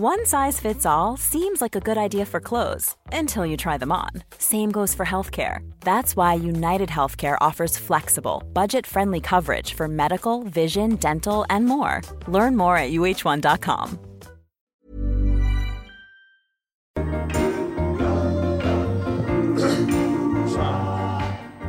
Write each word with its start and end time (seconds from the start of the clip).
One 0.00 0.26
size 0.26 0.60
fits 0.60 0.86
all 0.86 1.16
seems 1.16 1.60
like 1.60 1.74
a 1.74 1.80
good 1.80 1.98
idea 1.98 2.24
for 2.24 2.38
clothes 2.38 2.94
until 3.12 3.44
you 3.44 3.56
try 3.56 3.78
them 3.78 3.90
on. 3.90 4.10
Same 4.38 4.70
goes 4.70 4.94
for 4.94 5.04
healthcare. 5.04 5.68
That's 5.80 6.14
why 6.14 6.34
United 6.34 6.88
Healthcare 6.88 7.36
offers 7.40 7.76
flexible, 7.76 8.44
budget 8.52 8.86
friendly 8.86 9.20
coverage 9.20 9.74
for 9.74 9.88
medical, 9.88 10.44
vision, 10.44 10.94
dental, 11.00 11.44
and 11.50 11.66
more. 11.66 12.02
Learn 12.28 12.56
more 12.56 12.76
at 12.76 12.92
uh1.com. 12.92 13.98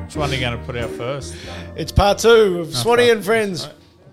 Which 0.06 0.16
one 0.16 0.30
are 0.30 0.34
you 0.36 0.40
going 0.40 0.60
to 0.60 0.64
put 0.68 0.78
out 0.78 0.92
first? 0.92 1.36
It's 1.76 1.92
part 1.92 2.20
two 2.20 2.60
of 2.60 2.76
Swanee 2.76 3.10
and 3.10 3.26
Friends. 3.26 3.70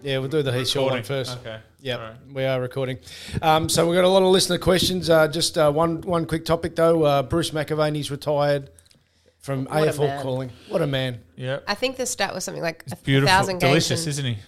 Yeah, 0.07 0.19
we'll 0.19 0.29
do 0.29 0.41
the 0.41 0.53
Heath 0.53 0.69
Shaw 0.69 0.83
one 0.85 0.95
Recording. 0.95 1.05
first. 1.05 1.39
Okay. 1.41 1.59
Yeah, 1.81 1.97
Alright. 1.97 2.17
we 2.33 2.45
are 2.45 2.61
recording. 2.61 2.99
Um, 3.43 3.69
so 3.69 3.85
we've 3.89 3.97
got 3.97 4.05
a 4.05 4.09
lot 4.09 4.23
of 4.23 4.29
listener 4.29 4.57
questions. 4.57 5.11
Uh, 5.11 5.27
just 5.27 5.59
uh, 5.59 5.73
one 5.73 6.01
one 6.03 6.27
quick 6.27 6.45
topic 6.45 6.77
though. 6.77 7.03
Uh, 7.03 7.23
Bruce 7.25 7.51
McAvaney's 7.51 8.09
retired 8.09 8.71
from 9.41 9.65
What 9.65 9.89
AFL 9.89 10.23
calling. 10.23 10.53
What 10.69 10.81
a 10.81 10.87
man! 10.87 11.23
Yeah. 11.35 11.59
I 11.67 11.75
think 11.75 11.97
the 11.97 12.07
stat 12.07 12.33
was 12.33 12.45
something 12.45 12.63
like 12.63 12.85
a 12.93 12.95
Beautiful. 12.99 13.27
thousand 13.35 13.59
games. 13.59 13.89
Delicious, 13.89 14.07
isn't 14.07 14.25
he? 14.25 14.39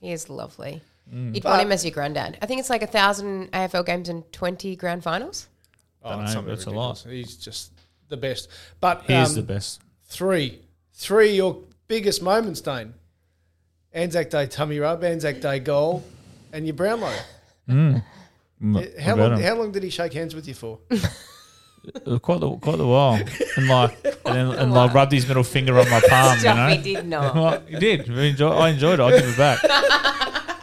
He 0.00 0.10
is 0.10 0.28
lovely. 0.28 0.82
You'd 1.12 1.44
But- 1.44 1.50
want 1.50 1.62
him 1.62 1.70
as 1.70 1.84
your 1.84 1.92
granddad. 1.92 2.36
I 2.42 2.46
think 2.46 2.58
it's 2.58 2.70
like 2.70 2.82
a 2.82 2.88
thousand 2.88 3.52
AFL 3.52 3.86
games 3.86 4.08
and 4.08 4.24
twenty 4.32 4.74
grand 4.74 5.04
finals. 5.04 5.46
Don't 6.02 6.24
know, 6.24 6.42
that's 6.42 6.66
a 6.66 6.70
lot. 6.70 7.06
He's 7.08 7.36
just 7.36 7.70
the 8.08 8.16
best. 8.16 8.48
But 8.80 9.04
He 9.06 9.14
is 9.14 9.28
um, 9.28 9.34
the 9.36 9.42
best. 9.42 9.80
Three, 10.06 10.62
three 10.92 11.36
your 11.36 11.60
biggest 11.86 12.20
moments, 12.20 12.60
Dane. 12.60 12.94
Anzac 13.94 14.28
Day 14.30 14.46
tummy 14.46 14.78
rub, 14.80 15.02
Anzac 15.04 15.40
Day 15.40 15.60
goal, 15.60 16.04
and 16.52 16.66
your 16.66 16.74
Brownlow. 16.74 17.14
Mm, 17.68 18.02
How 19.00 19.14
long? 19.16 19.32
him. 19.34 19.40
How 19.40 19.54
long 19.54 19.72
did 19.72 19.82
he 19.82 19.90
shake 19.90 20.12
hands 20.12 20.34
with 20.34 20.46
you 20.48 20.54
for? 20.54 20.78
Quite 22.22 22.40
the 22.40 22.50
quite 22.56 22.78
the 22.78 22.86
while, 22.86 23.20
and 23.58 23.68
like 23.68 24.02
and 24.24 24.34
then 24.34 24.48
and 24.52 24.72
like 24.72 24.94
rubbed 24.94 25.12
his 25.12 25.28
middle 25.28 25.44
finger 25.44 25.78
on 25.78 25.88
my 25.90 26.00
palm. 26.08 26.38
Stop, 26.38 26.56
you 26.56 26.62
know, 26.62 26.68
he 26.82 26.94
did 26.94 27.06
not. 27.06 27.34
Well, 27.34 27.62
he 27.68 27.76
did. 27.78 28.08
We 28.08 28.30
enjoy, 28.30 28.48
I 28.52 28.70
enjoyed 28.70 29.00
it. 29.00 29.02
I 29.02 29.10
give 29.10 29.28
it 29.28 29.36
back. 29.36 29.58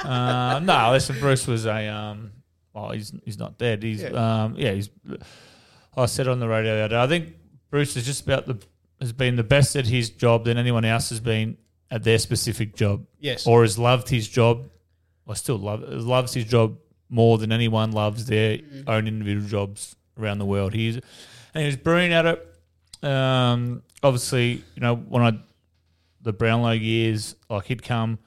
uh, 0.03 0.59
no, 0.63 0.89
listen, 0.91 1.19
Bruce 1.19 1.45
was 1.45 1.67
a 1.67 1.87
um. 1.89 2.31
Well, 2.73 2.89
he's 2.91 3.13
he's 3.23 3.37
not 3.37 3.59
dead. 3.59 3.83
He's 3.83 4.01
Yeah. 4.01 4.43
um 4.45 4.55
yeah. 4.57 4.71
He's. 4.71 4.89
I 5.95 6.07
said 6.07 6.27
on 6.27 6.39
the 6.39 6.47
radio 6.47 6.75
the 6.75 6.81
other 6.85 6.95
day. 6.95 7.01
I 7.03 7.07
think 7.07 7.35
Bruce 7.69 7.95
is 7.95 8.03
just 8.05 8.23
about 8.23 8.47
the 8.47 8.57
has 8.99 9.13
been 9.13 9.35
the 9.35 9.43
best 9.43 9.75
at 9.75 9.85
his 9.85 10.09
job 10.09 10.45
than 10.45 10.57
anyone 10.57 10.85
else 10.85 11.09
has 11.09 11.19
been 11.19 11.55
at 11.91 12.03
their 12.03 12.17
specific 12.17 12.75
job. 12.75 13.05
Yes. 13.19 13.45
or 13.45 13.61
has 13.61 13.77
loved 13.77 14.09
his 14.09 14.27
job. 14.27 14.69
I 15.27 15.35
still 15.35 15.57
love 15.57 15.81
loves 15.87 16.33
his 16.33 16.45
job 16.45 16.77
more 17.09 17.37
than 17.37 17.51
anyone 17.51 17.91
loves 17.91 18.25
their 18.25 18.59
own 18.87 19.07
individual 19.07 19.47
jobs 19.47 19.95
around 20.17 20.39
the 20.39 20.45
world. 20.45 20.73
He's 20.73 20.95
and 20.95 21.61
he 21.61 21.65
was 21.65 21.75
brilliant 21.77 22.13
at 22.13 22.25
it. 22.25 23.07
Um, 23.07 23.83
obviously, 24.01 24.63
you 24.75 24.81
know 24.81 24.95
when 24.95 25.21
I 25.21 25.39
the 26.21 26.33
Brownlow 26.33 26.71
years, 26.71 27.35
like 27.49 27.65
he'd 27.65 27.83
come 27.83 28.19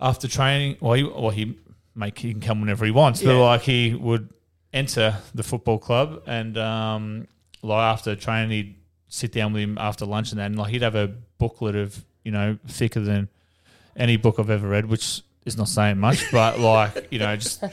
after 0.00 0.28
training. 0.28 0.76
Well, 0.80 0.94
he, 0.94 1.02
well, 1.04 1.30
he 1.30 1.58
make 1.94 2.18
he 2.18 2.32
can 2.32 2.40
come 2.40 2.60
whenever 2.60 2.84
he 2.84 2.90
wants, 2.90 3.22
but 3.22 3.38
like 3.42 3.62
he 3.62 3.94
would 3.94 4.30
enter 4.72 5.16
the 5.34 5.42
football 5.42 5.78
club 5.78 6.22
and 6.26 6.56
um, 6.56 7.26
like 7.62 7.78
after 7.82 8.14
training, 8.16 8.50
he'd 8.50 8.76
sit 9.08 9.32
down 9.32 9.52
with 9.52 9.62
him 9.62 9.76
after 9.78 10.06
lunch 10.06 10.32
and 10.32 10.40
and 10.40 10.56
like 10.56 10.70
he'd 10.70 10.82
have 10.82 10.94
a 10.94 11.08
booklet 11.38 11.74
of 11.74 12.04
you 12.24 12.32
know 12.32 12.58
thicker 12.68 13.00
than 13.00 13.28
any 13.96 14.16
book 14.16 14.38
I've 14.38 14.50
ever 14.50 14.68
read, 14.68 14.86
which 14.86 15.22
is 15.44 15.56
not 15.56 15.68
saying 15.68 15.98
much, 15.98 16.30
but 16.32 16.58
like 16.60 17.08
you 17.10 17.18
know 17.18 17.34
just. 17.36 17.62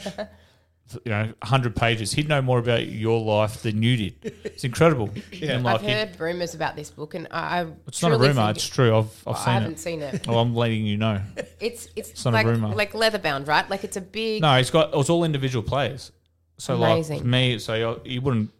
You 1.04 1.10
know, 1.12 1.32
hundred 1.42 1.76
pages. 1.76 2.12
He'd 2.12 2.30
know 2.30 2.40
more 2.40 2.58
about 2.58 2.86
your 2.86 3.20
life 3.20 3.62
than 3.62 3.82
you 3.82 3.94
did. 3.94 4.32
It's 4.42 4.64
incredible. 4.64 5.10
Yeah. 5.30 5.52
And, 5.56 5.62
like, 5.62 5.74
I've 5.74 5.80
he'd- 5.82 5.92
heard 5.92 6.18
rumors 6.18 6.54
about 6.54 6.76
this 6.76 6.88
book, 6.90 7.12
and 7.14 7.28
I, 7.30 7.60
I 7.60 7.66
it's 7.86 8.00
not 8.00 8.12
a 8.12 8.16
rumor. 8.16 8.48
It's 8.48 8.66
true. 8.66 8.96
I've 8.96 9.22
I've 9.26 9.36
I 9.36 9.44
seen 9.44 9.52
haven't 9.52 9.72
it. 9.72 9.78
seen 9.80 10.00
it. 10.00 10.26
Well, 10.26 10.38
I'm 10.38 10.54
letting 10.54 10.86
you 10.86 10.96
know. 10.96 11.20
It's 11.60 11.88
it's, 11.94 12.08
It's 12.12 12.24
not 12.24 12.32
a 12.32 12.36
like 12.38 12.46
rumour. 12.46 12.74
like 12.74 12.94
leather 12.94 13.18
bound, 13.18 13.48
right? 13.48 13.68
Like 13.68 13.84
it's 13.84 13.98
a 13.98 14.00
big. 14.00 14.40
No, 14.40 14.54
it's 14.54 14.70
got. 14.70 14.94
It 14.94 14.96
was 14.96 15.10
all 15.10 15.24
individual 15.24 15.62
players. 15.62 16.10
So 16.56 16.76
Amazing. 16.82 17.18
like 17.18 17.26
me, 17.26 17.58
so 17.58 17.74
you- 17.74 18.00
you 18.10 18.20
wouldn't, 18.22 18.50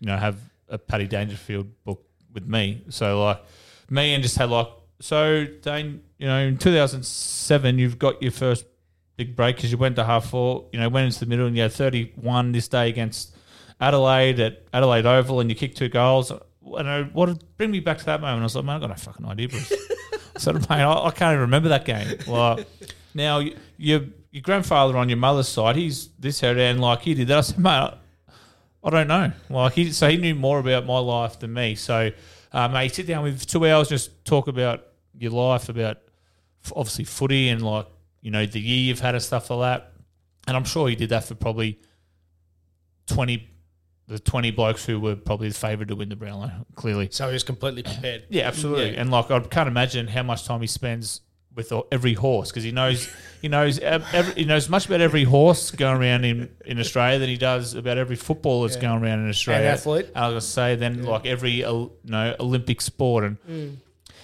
you 0.00 0.08
know, 0.08 0.16
have 0.16 0.38
a 0.68 0.78
Paddy 0.78 1.06
Dangerfield 1.06 1.68
book 1.84 2.04
with 2.34 2.44
me. 2.48 2.82
So 2.88 3.22
like 3.22 3.40
me 3.88 4.14
and 4.14 4.22
just 4.24 4.34
had 4.36 4.50
like 4.50 4.66
so 5.00 5.46
Dane, 5.62 6.02
you 6.18 6.26
know, 6.26 6.38
in 6.38 6.58
2007, 6.58 7.78
you've 7.78 7.98
got 7.98 8.22
your 8.22 8.32
first 8.32 8.64
big 9.16 9.36
break 9.36 9.56
because 9.56 9.72
you 9.72 9.78
went 9.78 9.96
to 9.96 10.04
half 10.04 10.30
four. 10.30 10.66
You 10.72 10.80
know, 10.80 10.88
went 10.88 11.06
into 11.06 11.20
the 11.20 11.26
middle 11.26 11.46
and 11.46 11.56
you 11.56 11.62
had 11.62 11.72
31 11.72 12.52
this 12.52 12.68
day 12.68 12.88
against 12.88 13.36
Adelaide 13.80 14.40
at 14.40 14.62
Adelaide 14.72 15.06
Oval, 15.06 15.40
and 15.40 15.50
you 15.50 15.56
kicked 15.56 15.76
two 15.76 15.88
goals. 15.88 16.30
And 16.30 16.88
I, 16.88 17.02
what 17.04 17.42
bring 17.56 17.70
me 17.70 17.80
back 17.80 17.98
to 17.98 18.04
that 18.06 18.20
moment? 18.20 18.40
I 18.40 18.44
was 18.44 18.56
like, 18.56 18.64
man, 18.64 18.76
I 18.76 18.80
got 18.80 18.88
no 18.90 18.96
fucking 18.96 19.26
idea, 19.26 19.48
Bruce. 19.48 19.72
I 20.36 20.38
said, 20.38 20.54
mate, 20.54 20.70
I, 20.70 21.06
I 21.06 21.10
can't 21.10 21.32
even 21.32 21.40
remember 21.40 21.68
that 21.70 21.84
game. 21.84 22.18
Like 22.26 22.66
now, 23.14 23.38
you, 23.38 23.56
your 23.76 24.00
your 24.30 24.42
grandfather 24.42 24.96
on 24.98 25.08
your 25.08 25.18
mother's 25.18 25.48
side, 25.48 25.76
he's 25.76 26.08
this 26.18 26.42
area, 26.42 26.70
and 26.70 26.80
like 26.80 27.02
he 27.02 27.14
did 27.14 27.28
that. 27.28 27.38
I 27.38 27.40
said, 27.42 27.58
mate, 27.58 27.70
I, 27.70 27.96
I 28.84 28.90
don't 28.90 29.08
know. 29.08 29.32
Like 29.48 29.72
he, 29.72 29.92
so 29.92 30.08
he 30.08 30.16
knew 30.16 30.34
more 30.34 30.58
about 30.58 30.86
my 30.86 30.98
life 30.98 31.38
than 31.38 31.52
me. 31.52 31.74
So, 31.74 32.10
uh, 32.56 32.68
mate, 32.68 32.94
sit 32.94 33.06
down 33.06 33.22
with 33.22 33.46
two 33.46 33.66
hours, 33.66 33.88
just 33.88 34.24
talk 34.24 34.48
about 34.48 34.86
your 35.18 35.30
life, 35.32 35.68
about 35.68 35.98
obviously 36.74 37.04
footy 37.04 37.48
and 37.48 37.62
like 37.62 37.86
you 38.22 38.30
know 38.30 38.44
the 38.46 38.60
year 38.60 38.78
you've 38.78 39.00
had 39.00 39.14
and 39.14 39.22
stuff 39.22 39.50
like 39.50 39.60
that. 39.80 39.92
And 40.48 40.56
I'm 40.56 40.64
sure 40.64 40.88
he 40.88 40.96
did 40.96 41.10
that 41.10 41.24
for 41.24 41.34
probably 41.34 41.78
twenty, 43.06 43.48
the 44.08 44.18
twenty 44.18 44.50
blokes 44.50 44.84
who 44.84 44.98
were 45.00 45.16
probably 45.16 45.48
the 45.48 45.54
favourite 45.54 45.88
to 45.88 45.96
win 45.96 46.08
the 46.08 46.16
Brownlow. 46.16 46.50
Clearly, 46.74 47.08
So 47.10 47.26
he 47.28 47.32
was 47.32 47.42
completely 47.42 47.82
prepared. 47.82 48.24
yeah, 48.30 48.46
absolutely. 48.46 48.92
Yeah. 48.94 49.00
And 49.00 49.10
like, 49.10 49.30
I 49.30 49.40
can't 49.40 49.68
imagine 49.68 50.06
how 50.08 50.22
much 50.22 50.44
time 50.44 50.60
he 50.60 50.66
spends 50.66 51.20
with 51.56 51.72
every 51.90 52.14
horse 52.14 52.50
because 52.50 52.62
he 52.62 52.70
knows 52.70 53.08
he 53.42 53.48
knows 53.48 53.78
every, 53.80 54.34
he 54.34 54.44
knows 54.44 54.68
much 54.68 54.86
about 54.86 55.00
every 55.00 55.24
horse 55.24 55.70
going 55.72 56.00
around 56.00 56.24
in, 56.24 56.48
in 56.64 56.78
Australia 56.78 57.18
than 57.18 57.28
he 57.28 57.36
does 57.36 57.74
about 57.74 57.98
every 57.98 58.14
football 58.16 58.62
that's 58.62 58.76
going 58.76 59.02
around 59.02 59.20
in 59.24 59.28
Australia. 59.28 59.66
athlete. 59.68 60.06
I 60.14 60.28
was 60.28 60.32
gonna 60.32 60.40
say 60.42 60.76
then 60.76 61.02
like 61.04 61.26
every 61.26 61.64
uh, 61.64 61.72
you 61.72 61.90
know 62.04 62.36
Olympic 62.38 62.80
sport 62.80 63.24
and 63.24 63.38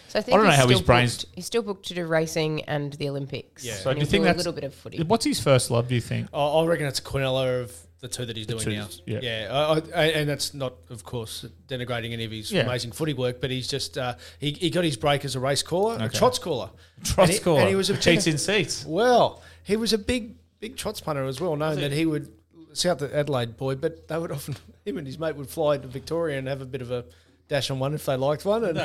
So 0.09 0.19
I 0.19 0.23
think 0.23 0.35
I 0.35 0.37
don't 0.37 0.45
know 0.45 0.51
he's 0.53 0.61
how 0.61 0.69
his 0.69 0.77
still 0.79 0.87
brains- 0.87 1.25
booked- 1.25 1.35
He's 1.35 1.47
still 1.47 1.63
booked 1.63 1.87
to 1.89 1.95
do 1.95 2.05
racing 2.07 2.63
and 2.65 2.93
the 2.93 3.09
Olympics. 3.09 3.65
Yeah. 3.65 3.75
so 3.77 3.91
and 3.91 3.99
do 3.99 4.05
you 4.05 4.11
think 4.11 4.25
that's 4.25 4.37
a 4.37 4.39
little 4.39 4.53
bit 4.53 4.65
of 4.65 4.75
footy? 4.75 5.03
What's 5.03 5.25
his 5.25 5.41
first 5.41 5.71
love? 5.71 5.89
Do 5.89 5.95
you 5.95 6.01
think? 6.03 6.29
I 6.35 6.39
I 6.39 6.65
reckon 6.67 6.87
it's 6.87 7.01
Quinella 7.01 7.63
of 7.63 7.75
the 8.03 8.09
two 8.09 8.27
that 8.27 8.37
he's 8.37 8.49
doing 8.49 8.61
two, 8.61 8.73
now. 8.73 8.89
yeah. 9.07 9.21
yeah. 9.23 9.49
I, 9.95 10.01
I, 10.03 10.05
and 10.09 10.29
that's 10.29 10.53
not, 10.55 10.75
of 10.91 11.05
course, 11.05 11.47
denigrating 11.69 12.13
any 12.13 12.25
of 12.25 12.33
his 12.33 12.51
Yeah. 12.51 12.63
amazing 12.63 12.91
footy 12.91 13.15
work, 13.15 13.41
but 13.41 13.51
he's 13.51 13.69
just 13.69 13.97
uh, 13.97 14.17
he, 14.41 14.51
he 14.51 14.71
got 14.71 14.83
his 14.85 14.97
break 14.97 15.25
as 15.25 15.37
a 15.37 15.41
race 15.41 15.63
caller, 15.63 15.95
a 15.99 16.05
Okay. 16.07 16.19
trots 16.19 16.39
caller, 16.41 16.71
Trot 17.05 17.19
and 17.29 17.31
he, 17.31 17.37
score. 17.37 17.61
and 17.61 17.69
he 17.69 17.77
was 17.77 17.91
a 17.91 17.97
cheats 18.05 18.27
in 18.27 18.39
seats. 18.39 18.85
Well, 18.85 19.41
he 19.63 19.77
was 19.77 19.93
a 19.93 19.99
big 19.99 20.35
big 20.59 20.77
trots 20.77 21.01
punter 21.01 21.25
as 21.25 21.41
well, 21.41 21.55
known 21.57 21.77
that 21.81 21.93
he 21.93 22.05
would 22.05 22.29
South 22.73 22.99
the 22.99 23.17
Adelaide 23.17 23.57
boy, 23.57 23.77
but 23.77 24.09
they 24.09 24.19
would 24.19 24.33
often 24.33 24.57
him 24.85 24.99
and 24.99 25.07
his 25.07 25.19
mate 25.19 25.37
would 25.37 25.49
fly 25.49 25.79
to 25.79 25.87
Victoria 25.87 26.39
and 26.39 26.49
have 26.49 26.61
a 26.61 26.67
bit 26.67 26.83
of 26.83 26.91
a 26.91 27.05
dash 27.47 27.71
on 27.71 27.79
one 27.79 27.95
if 27.95 28.05
they 28.07 28.17
liked 28.17 28.45
one, 28.45 28.65
and 28.65 28.79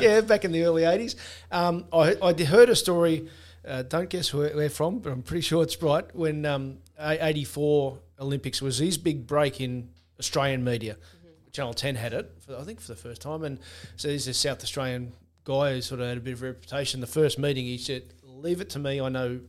yeah. 0.00 0.20
back 0.20 0.44
in 0.44 0.52
the 0.52 0.62
early 0.62 0.84
eighties, 0.84 1.16
um, 1.50 1.86
I 1.92 2.16
I 2.22 2.32
heard 2.44 2.68
a 2.70 2.76
story. 2.76 3.28
Uh, 3.66 3.82
don't 3.82 4.08
guess 4.08 4.32
where 4.32 4.54
where 4.56 4.70
from, 4.70 5.00
but 5.00 5.12
I'm 5.12 5.22
pretty 5.22 5.42
sure 5.42 5.62
it's 5.64 5.82
right. 5.82 6.04
When 6.14 6.46
um, 6.46 6.78
eighty 6.98 7.44
four 7.44 7.98
Olympics 8.20 8.60
was 8.60 8.78
his 8.78 8.98
big 8.98 9.26
break 9.26 9.60
in 9.60 9.88
Australian 10.18 10.62
media. 10.62 10.94
Mm-hmm. 10.94 11.50
Channel 11.52 11.74
Ten 11.74 11.94
had 11.96 12.12
it, 12.12 12.30
for, 12.46 12.56
I 12.56 12.62
think, 12.62 12.80
for 12.80 12.88
the 12.88 12.96
first 12.96 13.22
time, 13.22 13.42
and 13.44 13.58
so 13.96 14.08
he's 14.08 14.28
a 14.28 14.34
South 14.34 14.62
Australian 14.62 15.12
guy 15.44 15.74
who 15.74 15.80
sort 15.80 16.00
of 16.00 16.08
had 16.08 16.18
a 16.18 16.20
bit 16.20 16.34
of 16.34 16.42
a 16.42 16.46
reputation. 16.46 17.00
The 17.00 17.06
first 17.06 17.38
meeting, 17.38 17.64
he 17.64 17.78
said, 17.78 18.02
"Leave 18.22 18.60
it 18.60 18.70
to 18.70 18.78
me. 18.78 19.00
I 19.00 19.08
know 19.08 19.40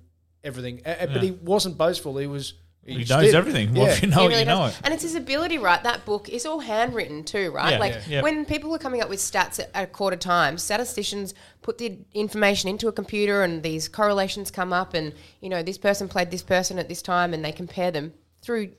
everything." 0.44 0.82
A- 0.86 1.04
a- 1.04 1.08
But 1.08 1.22
he 1.22 1.32
wasn't 1.32 1.78
boastful. 1.78 2.18
He 2.18 2.28
was 2.28 2.54
He, 2.84 2.96
just 3.04 3.12
knows 3.12 3.26
did. 3.26 3.36
everything. 3.36 3.74
Well, 3.76 3.86
Yeah. 3.86 3.92
if 3.94 4.02
you 4.02 4.08
know 4.10 4.18
He 4.22 4.26
it, 4.26 4.28
really 4.30 4.40
you 4.40 4.46
know 4.46 4.66
it. 4.66 4.80
And 4.84 4.92
it's 4.94 5.04
his 5.04 5.14
ability, 5.14 5.60
right? 5.60 5.84
That 5.84 6.04
book 6.04 6.28
is 6.30 6.48
all 6.48 6.62
handwritten 6.62 7.24
too, 7.24 7.52
right? 7.52 7.74
Yeah, 7.74 7.78
like 7.80 7.94
yeah, 7.94 8.02
yeah. 8.08 8.22
when 8.24 8.46
people 8.46 8.74
are 8.74 8.80
coming 8.80 9.02
up 9.04 9.10
with 9.10 9.20
stats 9.20 9.60
at, 9.60 9.70
at 9.76 9.84
a 9.84 9.88
quarter 9.88 10.18
time, 10.18 10.58
statisticians 10.58 11.36
put 11.62 11.78
the 11.78 12.00
information 12.16 12.70
into 12.70 12.88
a 12.88 12.92
computer 12.92 13.44
and 13.44 13.62
these 13.62 13.88
correlations 13.88 14.50
come 14.50 14.74
up 14.74 14.96
and, 14.96 15.14
you 15.42 15.50
know, 15.50 15.62
this 15.62 15.78
person 15.78 16.08
played 16.08 16.32
this 16.32 16.42
person 16.42 16.80
at 16.80 16.90
this 16.90 17.04
time 17.04 17.36
and 17.36 17.46
they 17.46 17.52
compare 17.52 17.92
them 17.92 18.14
through 18.42 18.72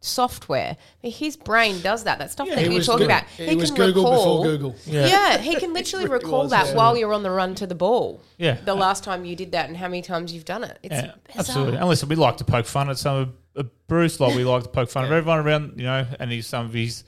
software. 0.00 0.76
But 1.02 1.10
his 1.12 1.36
brain 1.36 1.80
does 1.82 2.04
that. 2.04 2.18
That 2.18 2.30
stuff 2.30 2.48
that 2.48 2.70
you're 2.70 2.82
talking 2.82 3.00
Goo- 3.00 3.04
about. 3.04 3.24
he 3.24 3.54
was 3.54 3.70
Google 3.70 4.04
before 4.10 4.44
Google. 4.44 4.76
Yeah. 4.86 5.38
he 5.38 5.56
can 5.56 5.72
literally 5.72 6.06
recall 6.08 6.42
was, 6.42 6.50
that 6.50 6.68
yeah. 6.68 6.74
while 6.74 6.96
you're 6.96 7.12
on 7.12 7.22
the 7.22 7.30
run 7.30 7.54
to 7.56 7.66
the 7.66 7.74
ball. 7.74 8.22
Yeah. 8.38 8.56
The 8.64 8.74
last 8.74 9.04
time 9.04 9.24
you 9.24 9.36
did 9.36 9.52
that 9.52 9.68
and 9.68 9.76
how 9.76 9.88
many 9.88 10.02
times 10.02 10.32
you've 10.32 10.44
done 10.44 10.64
it. 10.64 10.78
It's 10.82 10.94
Yeah, 10.94 11.12
bizarre. 11.26 11.40
absolutely. 11.40 11.76
And 11.78 11.88
listen, 11.88 12.08
we 12.08 12.16
like 12.16 12.38
to 12.38 12.44
poke 12.44 12.66
fun 12.66 12.88
at 12.90 12.98
some 12.98 13.16
of 13.16 13.28
uh, 13.56 13.62
Bruce, 13.88 14.20
like 14.20 14.34
we 14.34 14.44
like 14.44 14.62
to 14.62 14.68
poke 14.68 14.90
fun 14.90 15.04
at 15.04 15.12
everyone 15.12 15.40
around, 15.40 15.74
you 15.76 15.84
know, 15.84 16.06
and 16.18 16.30
his, 16.30 16.46
some 16.46 16.66
of 16.66 16.72
his 16.72 17.04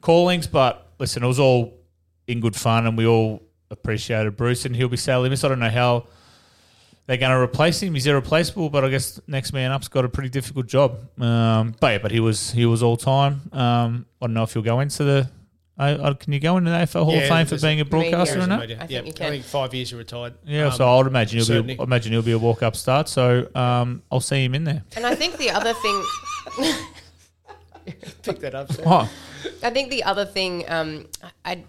callings. 0.00 0.46
But 0.46 0.86
listen, 0.98 1.22
it 1.22 1.26
was 1.26 1.40
all 1.40 1.78
in 2.26 2.40
good 2.40 2.56
fun, 2.56 2.86
and 2.86 2.98
we 2.98 3.06
all 3.06 3.42
appreciated 3.70 4.36
Bruce, 4.36 4.64
and 4.64 4.74
he'll 4.74 4.88
be 4.88 4.96
sadly 4.96 5.28
missed. 5.28 5.44
I 5.44 5.48
don't 5.48 5.60
know 5.60 5.70
how 5.70 6.06
they're 7.06 7.16
going 7.16 7.30
to 7.32 7.38
replace 7.38 7.80
him. 7.82 7.94
He's 7.94 8.06
irreplaceable, 8.06 8.68
but 8.70 8.84
I 8.84 8.88
guess 8.88 9.20
next 9.26 9.52
man 9.52 9.70
up's 9.72 9.88
got 9.88 10.04
a 10.04 10.08
pretty 10.08 10.28
difficult 10.28 10.66
job. 10.66 10.98
Um, 11.20 11.74
but 11.80 11.88
yeah, 11.92 11.98
but 11.98 12.10
he 12.10 12.20
was 12.20 12.50
he 12.50 12.66
was 12.66 12.82
all 12.82 12.96
time. 12.96 13.42
Um, 13.52 14.06
I 14.20 14.26
don't 14.26 14.34
know 14.34 14.42
if 14.42 14.52
he'll 14.52 14.62
go 14.62 14.80
into 14.80 15.04
the. 15.04 15.30
I, 15.78 16.08
I, 16.08 16.14
can 16.14 16.32
you 16.32 16.40
go 16.40 16.56
into 16.56 16.70
the 16.70 16.76
AFL 16.78 17.04
Hall 17.04 17.12
Yeah, 17.14 17.20
of 17.24 17.28
Fame 17.28 17.46
for 17.46 17.58
being 17.60 17.80
a 17.80 17.82
a- 17.82 17.84
broadcaster 17.84 18.36
Media. 18.38 18.44
or 18.44 18.48
not? 18.48 18.60
Media. 18.60 18.78
I 18.80 18.86
think 18.86 19.06
you 19.08 19.12
can. 19.12 19.26
I 19.26 19.30
think 19.30 19.44
five 19.44 19.74
years 19.74 19.90
he 19.90 19.96
retired. 19.96 20.32
Yeah, 20.46 20.68
Um, 20.68 20.72
so 20.72 20.88
I 20.88 20.96
would 20.96 21.06
imagine 21.06 21.36
he'll 21.38 21.44
be. 21.44 21.52
certainly. 21.52 21.76
A, 21.76 21.80
I 21.82 21.84
imagine 21.84 22.12
he'll 22.12 22.22
be 22.22 22.32
a 22.32 22.38
walk 22.38 22.62
up 22.62 22.74
start. 22.76 23.10
So 23.10 23.46
um, 23.54 24.02
I'll 24.10 24.20
see 24.20 24.42
him 24.42 24.54
in 24.54 24.64
there. 24.64 24.82
And 24.96 25.04
I 25.04 25.14
think 25.14 25.36
the 25.36 25.50
other 25.50 25.74
thing 25.74 26.02
pick 28.22 28.38
that 28.40 28.54
up. 28.54 28.72
Sam. 28.72 28.84
Oh, 28.86 29.10
I 29.62 29.70
think 29.70 29.90
the 29.90 30.02
other 30.04 30.24
thing, 30.24 30.64
um, 30.68 31.06
I, 31.44 31.62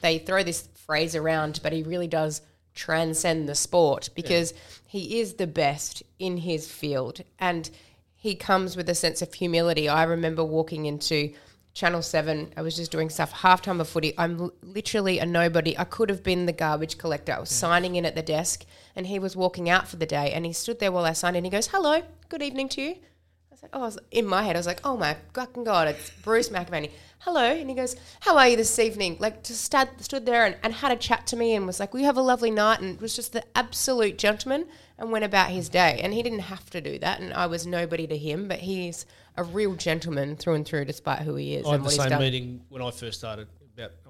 they 0.00 0.18
throw 0.18 0.42
this 0.42 0.68
phrase 0.86 1.16
around, 1.16 1.60
but 1.62 1.72
he 1.72 1.82
really 1.82 2.08
does 2.08 2.42
transcend 2.76 3.48
the 3.48 3.54
sport 3.54 4.10
because 4.14 4.54
he 4.86 5.18
is 5.18 5.34
the 5.34 5.46
best 5.46 6.02
in 6.18 6.36
his 6.36 6.70
field 6.70 7.22
and 7.40 7.70
he 8.14 8.34
comes 8.34 8.76
with 8.76 8.88
a 8.88 8.94
sense 8.94 9.22
of 9.22 9.34
humility. 9.34 9.88
I 9.88 10.04
remember 10.04 10.44
walking 10.44 10.86
into 10.86 11.32
Channel 11.74 12.00
7, 12.00 12.54
I 12.56 12.62
was 12.62 12.74
just 12.74 12.90
doing 12.90 13.10
stuff 13.10 13.32
halftime 13.32 13.80
of 13.80 13.88
footy. 13.88 14.14
I'm 14.16 14.50
literally 14.62 15.18
a 15.18 15.26
nobody. 15.26 15.76
I 15.76 15.84
could 15.84 16.08
have 16.08 16.22
been 16.22 16.46
the 16.46 16.52
garbage 16.52 16.96
collector. 16.96 17.34
I 17.34 17.38
was 17.38 17.50
signing 17.50 17.96
in 17.96 18.06
at 18.06 18.14
the 18.14 18.22
desk 18.22 18.64
and 18.94 19.06
he 19.06 19.18
was 19.18 19.36
walking 19.36 19.68
out 19.68 19.86
for 19.86 19.96
the 19.96 20.06
day 20.06 20.32
and 20.32 20.46
he 20.46 20.54
stood 20.54 20.78
there 20.78 20.90
while 20.90 21.04
I 21.04 21.12
signed 21.12 21.36
in. 21.36 21.44
He 21.44 21.50
goes, 21.50 21.66
Hello, 21.66 22.00
good 22.30 22.42
evening 22.42 22.70
to 22.70 22.80
you. 22.80 22.96
I 23.56 23.58
was 23.58 23.62
like, 23.62 23.70
oh, 23.72 23.80
was, 23.80 23.98
in 24.10 24.26
my 24.26 24.42
head, 24.42 24.54
I 24.54 24.58
was 24.58 24.66
like, 24.66 24.80
oh 24.84 24.98
my 24.98 25.16
fucking 25.32 25.64
god, 25.64 25.88
it's 25.88 26.10
Bruce 26.22 26.50
McAvaney. 26.50 26.90
Hello, 27.20 27.42
and 27.42 27.70
he 27.70 27.74
goes, 27.74 27.96
how 28.20 28.36
are 28.36 28.48
you 28.48 28.56
this 28.56 28.78
evening? 28.78 29.16
Like, 29.18 29.44
just 29.44 29.64
stood, 29.64 29.88
stood 29.98 30.26
there 30.26 30.44
and, 30.44 30.56
and 30.62 30.74
had 30.74 30.92
a 30.92 30.96
chat 30.96 31.26
to 31.28 31.36
me 31.36 31.54
and 31.54 31.66
was 31.66 31.80
like, 31.80 31.94
we 31.94 32.02
have 32.02 32.18
a 32.18 32.22
lovely 32.22 32.50
night, 32.50 32.80
and 32.80 33.00
was 33.00 33.16
just 33.16 33.32
the 33.32 33.42
absolute 33.56 34.18
gentleman 34.18 34.66
and 34.98 35.10
went 35.10 35.24
about 35.24 35.48
his 35.48 35.70
day. 35.70 35.98
And 36.02 36.12
he 36.12 36.22
didn't 36.22 36.40
have 36.40 36.68
to 36.70 36.82
do 36.82 36.98
that, 36.98 37.20
and 37.20 37.32
I 37.32 37.46
was 37.46 37.66
nobody 37.66 38.06
to 38.08 38.18
him, 38.18 38.46
but 38.46 38.58
he's 38.58 39.06
a 39.38 39.42
real 39.42 39.74
gentleman 39.74 40.36
through 40.36 40.54
and 40.54 40.66
through, 40.66 40.84
despite 40.84 41.20
who 41.20 41.36
he 41.36 41.54
is 41.54 41.66
I 41.66 41.72
had 41.72 41.84
the 41.84 41.90
same 41.90 42.18
meeting 42.18 42.60
when 42.68 42.82
I 42.82 42.90
first 42.90 43.20
started. 43.20 43.48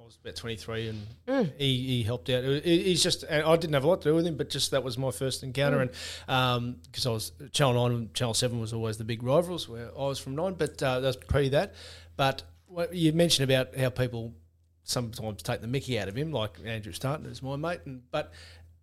About 0.07 0.13
I 0.15 0.17
was 0.17 0.19
about 0.23 0.37
twenty 0.37 0.57
three, 0.57 0.89
and 0.89 1.07
Mm. 1.27 1.53
he, 1.59 1.87
he 1.87 2.03
helped 2.05 2.31
out. 2.31 2.45
It- 2.45 2.65
it- 2.67 2.85
He's 2.87 3.03
just 3.03 3.25
and 3.25 3.45
I 3.45 3.57
didn't 3.57 3.75
have 3.75 3.85
a 3.85 3.89
lot 3.89 4.03
to 4.03 4.11
do 4.11 4.15
with 4.15 4.27
him, 4.27 4.37
but 4.37 4.51
just 4.51 4.71
that 4.71 4.85
was 4.85 4.97
my 4.97 5.11
first 5.11 5.43
encounter, 5.43 5.79
Mm. 5.79 5.91
and 6.29 6.83
because 6.83 7.07
I 7.07 7.11
was 7.11 7.33
Channel 7.53 7.75
Nine 7.89 7.97
and 7.99 8.15
Channel 8.15 8.35
Seven 8.35 8.61
was 8.61 8.73
always 8.73 8.99
the 8.99 9.05
big 9.05 9.23
rivals 9.23 9.69
where 9.69 9.89
I 9.97 10.03
was 10.07 10.19
from 10.19 10.37
Nine, 10.37 10.55
but 10.55 10.81
uh, 10.83 11.01
that's 11.01 11.17
pre 11.17 11.49
that. 11.51 11.75
But 12.17 12.43
what 12.67 12.95
you 12.95 13.13
mentioned 13.13 13.51
about 13.51 13.77
how 13.77 13.91
people 13.91 14.35
sometimes 14.85 15.43
take 15.43 15.61
the 15.61 15.67
Mickey 15.67 15.99
out 15.99 16.09
of 16.09 16.17
him, 16.17 16.31
like 16.33 16.53
Andrew 16.65 16.93
Starton 16.93 17.27
is 17.27 17.43
my 17.43 17.57
mate, 17.57 17.81
and 17.87 18.03
but. 18.11 18.33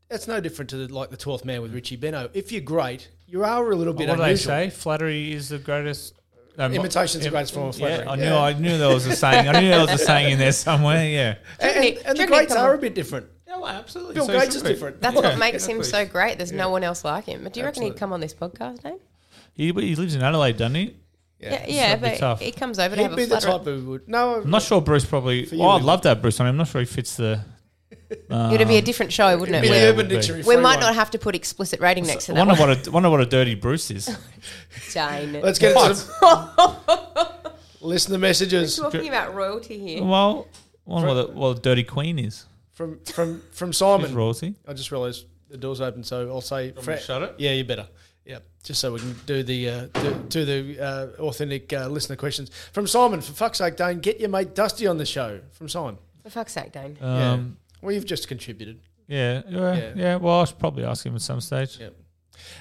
That's 0.09 0.27
no 0.27 0.39
different 0.39 0.69
to 0.71 0.77
the, 0.85 0.93
like 0.93 1.09
the 1.09 1.17
twelfth 1.17 1.43
man 1.43 1.63
with 1.63 1.73
Richie 1.73 1.97
Benaud. 1.97 2.29
If 2.35 2.51
you're 2.51 2.61
great, 2.61 3.09
you 3.25 3.43
are 3.43 3.71
a 3.71 3.75
little 3.75 3.93
bit 3.93 4.09
what 4.09 4.17
do 4.17 4.21
they 4.23 4.35
say? 4.35 4.69
Flattery 4.69 5.31
is 5.31 5.49
the 5.49 5.57
greatest. 5.57 6.13
No, 6.57 6.65
Imitation's 6.69 7.21
the 7.23 7.27
im- 7.27 7.31
greatest 7.31 7.53
form 7.53 7.69
of 7.69 7.79
Yeah. 7.79 8.05
I 8.07 8.15
knew. 8.15 8.23
Yeah. 8.25 8.41
I 8.41 8.53
knew 8.53 8.77
there 8.77 8.94
was 8.94 9.05
a 9.07 9.15
saying. 9.15 9.47
I 9.50 9.59
knew 9.59 9.69
there 9.69 9.81
was 9.81 9.91
a 9.91 9.97
saying 9.97 10.33
in 10.33 10.39
there 10.39 10.51
somewhere. 10.51 11.05
Yeah. 11.07 11.35
And, 11.59 11.71
and, 11.77 11.85
and 11.85 11.97
the 11.97 12.13
Johnny, 12.15 12.27
greats 12.27 12.55
are 12.55 12.73
a 12.73 12.77
bit 12.77 12.94
different. 12.94 13.27
Yeah, 13.47 13.57
well, 13.57 13.67
absolutely. 13.67 14.15
Bill 14.15 14.25
So 14.25 14.39
Gates 14.39 14.55
is 14.55 14.61
different. 14.61 15.01
That's 15.01 15.15
Yeah. 15.15 15.21
what 15.21 15.39
makes 15.39 15.65
him 15.65 15.83
so 15.83 16.05
great. 16.05 16.38
There's 16.38 16.51
no 16.51 16.69
one 16.69 16.83
else 16.83 17.03
like 17.03 17.25
him. 17.25 17.44
But 17.44 17.53
do 17.53 17.59
you 17.59 17.65
reckon 17.65 17.83
he'd 17.83 17.95
come 17.97 18.13
on 18.13 18.19
this 18.19 18.33
podcast, 18.33 18.83
Dave? 18.83 18.94
He, 19.53 19.65
he 19.71 19.95
lives 19.95 20.15
in 20.15 20.21
Adelaide, 20.21 20.57
doesn't 20.57 20.75
he? 20.75 20.95
Yeah, 21.39 21.65
yeah, 21.67 21.95
that'd 21.95 22.01
but 22.01 22.17
tough. 22.19 22.39
he 22.39 22.51
comes 22.53 22.79
over 22.79 22.95
to 22.95 23.01
He'd 23.01 23.07
have 23.09 23.17
be 23.17 23.23
a 23.23 23.25
the 23.27 23.41
flutter. 23.41 23.57
type 23.65 23.65
who 23.65 23.89
would. 23.91 24.07
No, 24.07 24.35
I'm 24.41 24.49
not 24.49 24.61
sure 24.61 24.79
Bruce 24.79 25.03
probably. 25.06 25.45
You, 25.53 25.61
Oh, 25.61 25.69
I'd 25.69 25.81
love 25.81 25.99
to 26.01 26.09
have 26.09 26.21
Bruce 26.21 26.39
on. 26.39 26.47
I'm 26.47 26.56
not 26.56 26.67
sure 26.69 26.79
he 26.81 26.85
fits 26.85 27.17
the. 27.17 27.44
It'd 28.30 28.68
be 28.68 28.77
a 28.77 28.81
different 28.81 29.12
show, 29.13 29.38
wouldn't 29.38 29.62
Be 29.62 29.68
it? 29.68 29.71
the 29.71 29.75
Yeah, 29.77 29.83
We- 29.83 29.88
Urban 29.88 29.98
would 29.98 30.10
be. 30.10 30.15
Dictionary. 30.15 30.39
We 30.44 30.56
free 30.56 30.63
might 30.63 30.75
one. 30.75 30.80
not 30.81 30.95
have 30.95 31.12
to 31.12 31.19
put 31.19 31.36
explicit 31.36 31.80
rating 31.80 32.06
next 32.06 32.25
to 32.25 32.31
I 32.31 32.36
that. 32.36 32.48
wonder 32.48 32.60
one. 32.60 32.69
what 32.69 32.88
a 32.88 32.92
wonder 32.92 33.10
what 33.10 33.21
a 33.21 33.25
dirty 33.25 33.56
Bruce 33.56 33.89
is. 33.92 34.06
Jane. 34.92 35.33
Let's 35.42 35.60
get 35.60 35.75
into 35.75 35.94
the 35.95 37.44
listener 37.81 38.18
messages 38.18 38.77
talking 38.77 39.07
about 39.07 39.33
royalty 39.36 39.77
here. 39.80 40.04
well, 40.04 40.48
I 40.88 40.89
wonder 40.92 41.07
what 41.07 41.18
a, 41.18 41.31
what 41.33 41.57
a 41.57 41.62
dirty 41.62 41.83
queen 41.83 42.19
is. 42.19 42.45
from 42.74 43.00
from 43.06 43.42
from 43.51 43.69
Is 43.71 43.77
Simon. 43.77 44.13
royalty. 44.16 44.56
I 44.68 44.74
just 44.74 44.92
realised 44.92 45.25
the 45.50 45.57
door's 45.57 45.81
open, 45.81 46.04
so 46.04 46.30
I'll 46.30 46.42
say. 46.42 46.68
me 46.75 46.81
to 46.81 46.98
shut 46.98 47.21
it? 47.24 47.36
Yeah, 47.38 47.51
you 47.51 47.63
better. 47.63 47.88
Yeah, 48.25 48.39
just 48.63 48.80
so 48.80 48.94
we 48.94 49.00
can 49.00 49.16
do 49.25 49.44
the 49.44 49.69
uh, 49.69 49.86
do, 49.88 50.25
do 50.30 50.45
the 50.45 50.80
uh, 50.80 51.07
authentic 51.21 51.71
uh, 51.74 51.88
listener 51.89 52.16
questions 52.16 52.50
from 52.71 52.88
Simon. 52.88 53.19
For 53.21 53.33
fuck's 53.33 53.57
sake, 53.57 53.75
Dane, 53.75 54.00
get 54.00 54.19
your 54.19 54.30
mate 54.30 54.56
Dusty 54.56 54.88
on 54.88 54.98
the 54.98 55.06
show. 55.06 55.42
From 55.51 55.68
Simon. 55.68 55.98
For 56.24 56.30
fuck's 56.30 56.54
sake, 56.54 56.71
Dane. 56.71 56.98
Um, 57.01 57.57
Well, 57.83 57.94
you've 57.94 58.06
just 58.06 58.27
contributed. 58.27 58.80
yeah, 59.07 59.41
yeah, 59.50 59.94
Yeah. 59.95 60.15
Well, 60.15 60.41
I 60.41 60.45
should 60.45 60.59
probably 60.59 60.85
ask 60.85 61.06
him 61.06 61.15
at 61.15 61.21
some 61.21 61.41
stage. 61.41 61.77
Yeah. 61.80 61.89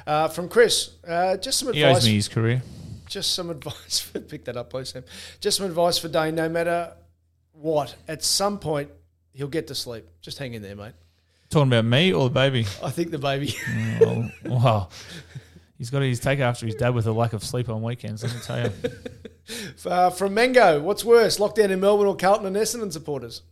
Uh, 0.07 0.29
from 0.29 0.49
Chris, 0.49 0.91
uh, 1.07 1.37
just 1.39 1.59
some 1.61 1.73
He 1.73 1.83
owes 1.85 1.91
advice. 1.99 2.07
me 2.07 2.15
his 2.15 2.29
career. 2.29 2.63
just 3.09 3.35
some 3.35 3.49
advice. 3.57 4.01
For, 4.01 4.21
pick 4.21 4.45
that 4.47 4.57
up, 4.57 4.71
please, 4.71 4.91
Sam. 4.91 5.05
Just 5.41 5.59
some 5.59 5.67
advice 5.67 5.99
for 5.99 6.09
Dane. 6.09 6.35
No 6.35 6.49
matter 6.49 6.93
what, 7.53 7.95
at 8.09 8.23
some 8.23 8.59
point 8.59 8.91
he'll 9.33 9.49
get 9.49 9.69
to 9.69 9.75
sleep. 9.75 10.05
Just 10.21 10.39
hang 10.39 10.55
in 10.55 10.63
there, 10.63 10.77
mate. 10.77 10.93
Talking 11.51 11.69
about 11.69 11.85
me 11.85 12.13
or 12.13 12.25
the 12.29 12.35
baby? 12.35 12.67
I 12.83 12.91
think 12.91 13.11
the 13.11 13.19
baby. 13.19 13.55
well, 14.01 14.31
wow. 14.47 14.89
He's 15.79 15.91
got 15.91 16.03
his 16.03 16.21
take 16.21 16.39
after 16.41 16.65
his 16.67 16.75
dad 16.77 16.95
with 16.95 17.07
a 17.07 17.13
lack 17.13 17.33
of 17.33 17.43
sleep 17.45 17.69
on 17.69 17.83
weekends. 17.83 18.23
Let 18.23 18.35
me 18.35 18.41
tell 18.41 18.61
you. 18.71 19.91
uh, 19.91 20.11
from 20.11 20.33
Mango, 20.35 20.81
what's 20.81 21.05
worse, 21.05 21.39
lockdown 21.39 21.71
in 21.71 21.81
Melbourne 21.81 22.07
or 22.07 22.17
Carlton 22.17 22.47
and 22.47 22.57
Essendon 22.57 22.93
supporters? 22.93 23.43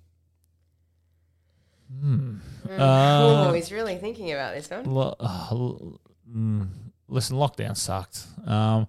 Uh, 1.90 2.76
oh, 2.78 3.52
he's 3.52 3.72
really 3.72 3.96
thinking 3.96 4.32
about 4.32 4.54
this 4.54 4.70
one. 4.70 4.84
Lo- 4.84 5.16
uh, 5.18 5.48
l- 5.50 6.00
mm, 6.32 6.68
listen, 7.08 7.36
lockdown 7.36 7.76
sucked. 7.76 8.24
Um, 8.46 8.86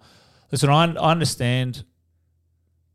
listen, 0.51 0.69
I, 0.69 0.83
I 0.93 1.11
understand 1.11 1.83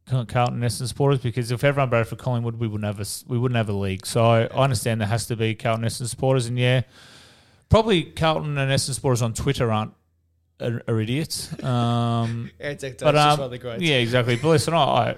Carlton 0.08 0.60
Essendon 0.60 0.86
supporters 0.88 1.18
because 1.18 1.50
if 1.50 1.64
everyone 1.64 1.90
voted 1.90 2.06
for 2.08 2.16
Collingwood, 2.16 2.56
we 2.60 2.68
wouldn't 2.68 2.86
have 2.86 3.00
a 3.00 3.06
we 3.28 3.36
wouldn't 3.38 3.56
have 3.56 3.68
a 3.68 3.72
league. 3.72 4.06
So 4.06 4.24
I, 4.24 4.46
understand 4.46 5.00
there 5.00 5.08
has 5.08 5.26
to 5.26 5.36
be 5.36 5.54
Carlton 5.54 5.84
Essendon 5.84 6.08
supporters, 6.08 6.46
and 6.46 6.58
yeah, 6.58 6.82
probably 7.68 8.04
Carlton 8.04 8.56
and 8.58 8.70
Essendon 8.70 8.94
supporters 8.94 9.22
on 9.22 9.34
Twitter 9.34 9.72
aren't 9.72 9.92
are, 10.60 10.82
are 10.86 11.00
idiots. 11.00 11.52
Um, 11.64 12.50
Yeah, 12.60 12.68
it's, 12.68 12.84
it's 12.84 13.02
but 13.02 13.12
just 13.12 13.26
um, 13.32 13.38
one 13.40 13.44
of 13.46 13.50
the 13.50 13.58
greats. 13.58 13.82
yeah, 13.82 13.96
exactly. 13.96 14.36
But 14.36 14.48
listen, 14.48 14.72
I, 14.74 14.78
I 14.78 15.16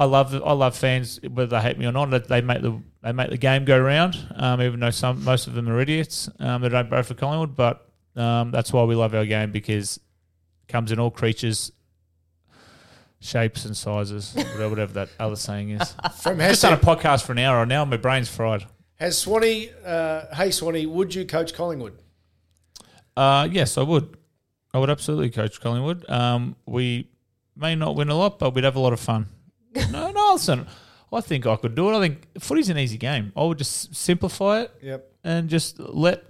I 0.00 0.04
love 0.04 0.34
I 0.34 0.52
love 0.52 0.74
fans 0.78 1.20
whether 1.30 1.50
they 1.50 1.60
hate 1.60 1.76
me 1.76 1.84
or 1.84 1.92
not. 1.92 2.26
They 2.26 2.40
make 2.40 2.62
the 2.62 2.80
they 3.02 3.12
make 3.12 3.28
the 3.28 3.36
game 3.36 3.66
go 3.66 3.78
round. 3.78 4.16
Um, 4.34 4.62
even 4.62 4.80
though 4.80 4.90
some 4.90 5.22
most 5.22 5.46
of 5.46 5.52
them 5.52 5.68
are 5.68 5.78
idiots, 5.78 6.26
um, 6.38 6.62
they 6.62 6.70
don't 6.70 6.88
vote 6.88 7.04
for 7.04 7.12
Collingwood. 7.12 7.54
But 7.54 7.86
um, 8.16 8.50
that's 8.50 8.72
why 8.72 8.82
we 8.84 8.94
love 8.94 9.14
our 9.14 9.26
game 9.26 9.52
because 9.52 9.98
it 9.98 10.72
comes 10.72 10.90
in 10.90 10.98
all 10.98 11.10
creatures, 11.10 11.70
shapes 13.20 13.66
and 13.66 13.76
sizes, 13.76 14.32
whatever, 14.34 14.70
whatever 14.70 14.92
that 14.94 15.10
other 15.20 15.36
saying 15.36 15.68
is. 15.72 15.94
From 16.22 16.38
Just 16.38 16.62
done 16.62 16.72
a 16.72 16.78
podcast 16.78 17.26
for 17.26 17.32
an 17.32 17.38
hour, 17.38 17.60
and 17.60 17.68
now 17.68 17.84
my 17.84 17.98
brain's 17.98 18.30
fried. 18.30 18.64
has 18.94 19.18
Swanee, 19.18 19.68
uh, 19.84 20.34
hey 20.34 20.50
Swanee, 20.50 20.86
would 20.86 21.14
you 21.14 21.26
coach 21.26 21.52
Collingwood? 21.52 21.98
Uh, 23.14 23.46
yes, 23.52 23.76
I 23.76 23.82
would. 23.82 24.16
I 24.72 24.78
would 24.78 24.88
absolutely 24.88 25.28
coach 25.28 25.60
Collingwood. 25.60 26.08
Um, 26.08 26.56
we 26.64 27.10
may 27.54 27.74
not 27.74 27.96
win 27.96 28.08
a 28.08 28.14
lot, 28.14 28.38
but 28.38 28.54
we'd 28.54 28.64
have 28.64 28.76
a 28.76 28.80
lot 28.80 28.94
of 28.94 29.00
fun. 29.00 29.26
No, 29.90 30.10
no, 30.10 30.30
listen. 30.34 30.66
I 31.12 31.20
think 31.20 31.46
I 31.46 31.56
could 31.56 31.74
do 31.74 31.90
it. 31.90 31.96
I 31.96 32.00
think 32.00 32.26
footy's 32.38 32.68
an 32.68 32.78
easy 32.78 32.96
game. 32.98 33.32
I 33.36 33.42
would 33.44 33.58
just 33.58 33.94
simplify 33.94 34.60
it 34.62 34.74
Yep. 34.82 35.12
and 35.24 35.48
just 35.48 35.78
let, 35.80 36.22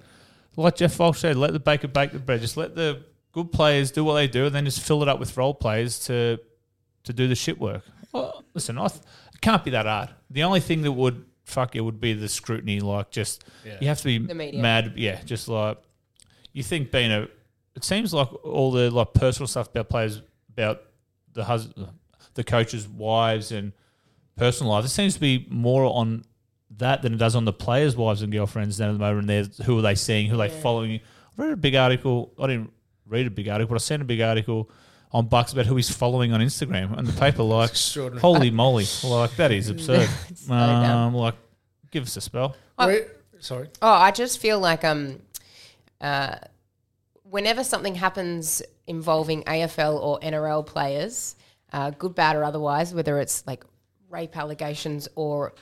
like 0.57 0.77
Jeff 0.77 0.95
Falk 0.95 1.17
said, 1.17 1.37
let 1.37 1.53
the 1.53 1.61
baker 1.61 1.89
bake 1.89 2.13
the 2.13 2.19
bread. 2.19 2.41
Just 2.41 2.57
let 2.57 2.75
the 2.75 3.05
good 3.33 3.53
players 3.53 3.91
do 3.91 4.05
what 4.05 4.15
they 4.15 4.27
do, 4.27 4.47
and 4.47 4.55
then 4.55 4.65
just 4.65 4.81
fill 4.81 5.03
it 5.03 5.09
up 5.09 5.19
with 5.21 5.37
role 5.37 5.55
players 5.55 5.99
to 6.07 6.39
to 7.05 7.13
do 7.13 7.29
the 7.29 7.35
shit 7.35 7.59
work. 7.61 7.83
Well, 8.13 8.45
listen, 8.55 8.77
I 8.79 8.89
th- 8.89 9.03
it 9.35 9.41
can't 9.41 9.65
be 9.65 9.71
that 9.73 9.87
hard. 9.87 10.11
The 10.31 10.43
only 10.45 10.61
thing 10.61 10.83
that 10.83 10.93
would 10.93 11.25
fuck 11.45 11.77
it 11.77 11.81
would 11.81 12.01
be 12.01 12.13
the 12.15 12.29
scrutiny. 12.29 12.81
Like, 12.81 13.11
just 13.11 13.45
you 13.81 13.89
have 13.89 14.01
to 14.03 14.05
be 14.05 14.19
mad. 14.61 14.95
Yeah, 14.97 15.21
just 15.25 15.47
like 15.49 15.79
you 16.53 16.63
think 16.63 16.91
being 16.91 17.11
a. 17.13 17.29
It 17.77 17.85
seems 17.85 18.13
like 18.13 18.29
all 18.45 18.73
the 18.73 18.91
like 18.91 19.13
personal 19.15 19.47
stuff 19.47 19.69
about 19.69 19.89
players 19.91 20.23
about 20.49 20.83
the 21.33 21.45
hus- 21.45 21.69
the 22.41 22.51
coaches' 22.51 22.89
wives 22.89 23.53
and 23.53 23.73
personal 24.35 24.73
life. 24.73 24.85
It 24.87 24.89
seems 24.89 25.13
to 25.13 25.21
be 25.21 25.47
more 25.51 25.85
on 25.85 26.25
that 26.79 27.03
than 27.03 27.13
it 27.13 27.19
does 27.19 27.37
on 27.37 27.45
the 27.45 27.53
players' 27.53 27.95
wives 27.95 28.23
and 28.23 28.33
girlfriends 28.33 28.81
now 28.81 28.89
at 28.89 28.93
the 28.93 28.99
moment. 28.99 29.31
And 29.31 29.67
who 29.67 29.79
are 29.79 29.83
they 29.83 29.95
seeing? 29.95 30.31
Who 30.31 30.41
are 30.41 30.49
they 30.49 30.61
following? 30.63 31.01
I 31.39 31.43
read 31.43 31.53
a 31.53 31.57
big 31.57 31.75
article. 31.75 32.33
I 32.39 32.47
didn't 32.47 32.73
read 33.07 33.27
a 33.27 33.31
big 33.31 33.49
article, 33.49 33.69
but 33.69 33.75
I 33.75 33.85
seen 33.85 34.01
a 34.01 34.05
big 34.05 34.23
article 34.23 34.71
on 35.13 35.27
Bucks 35.27 35.53
about 35.53 35.67
who 35.67 35.77
he's 35.77 35.91
following 35.91 36.33
on 36.33 36.41
Instagram. 36.41 36.97
And 36.97 37.07
the 37.07 37.21
paper, 37.21 37.43
like, 37.43 37.77
holy 38.19 38.51
moly, 38.51 38.87
like 39.05 39.37
that 39.37 39.53
is 39.53 39.69
absurd. 39.75 40.09
so 40.35 40.55
um, 40.55 41.15
like, 41.15 41.35
give 41.91 42.05
us 42.05 42.17
a 42.17 42.23
spell. 42.23 42.57
Wait, 42.79 43.07
sorry. 43.41 43.69
Oh, 43.83 43.93
I 43.93 44.13
just 44.13 44.39
feel 44.39 44.59
like 44.59 44.83
um, 44.83 45.21
uh, 46.01 46.37
whenever 47.25 47.65
something 47.65 47.97
happens 47.97 48.63
involving 48.87 49.43
AFL 49.43 50.01
or 50.01 50.19
NRL 50.21 50.65
players, 50.65 51.37
uh, 51.73 51.91
good, 51.91 52.15
bad, 52.15 52.37
or 52.37 52.45
otherwise, 52.45 52.95
whether 52.95 53.19
it's 53.19 53.47
like 53.47 53.65
rape 54.09 54.37
allegations 54.37 55.09
or 55.15 55.55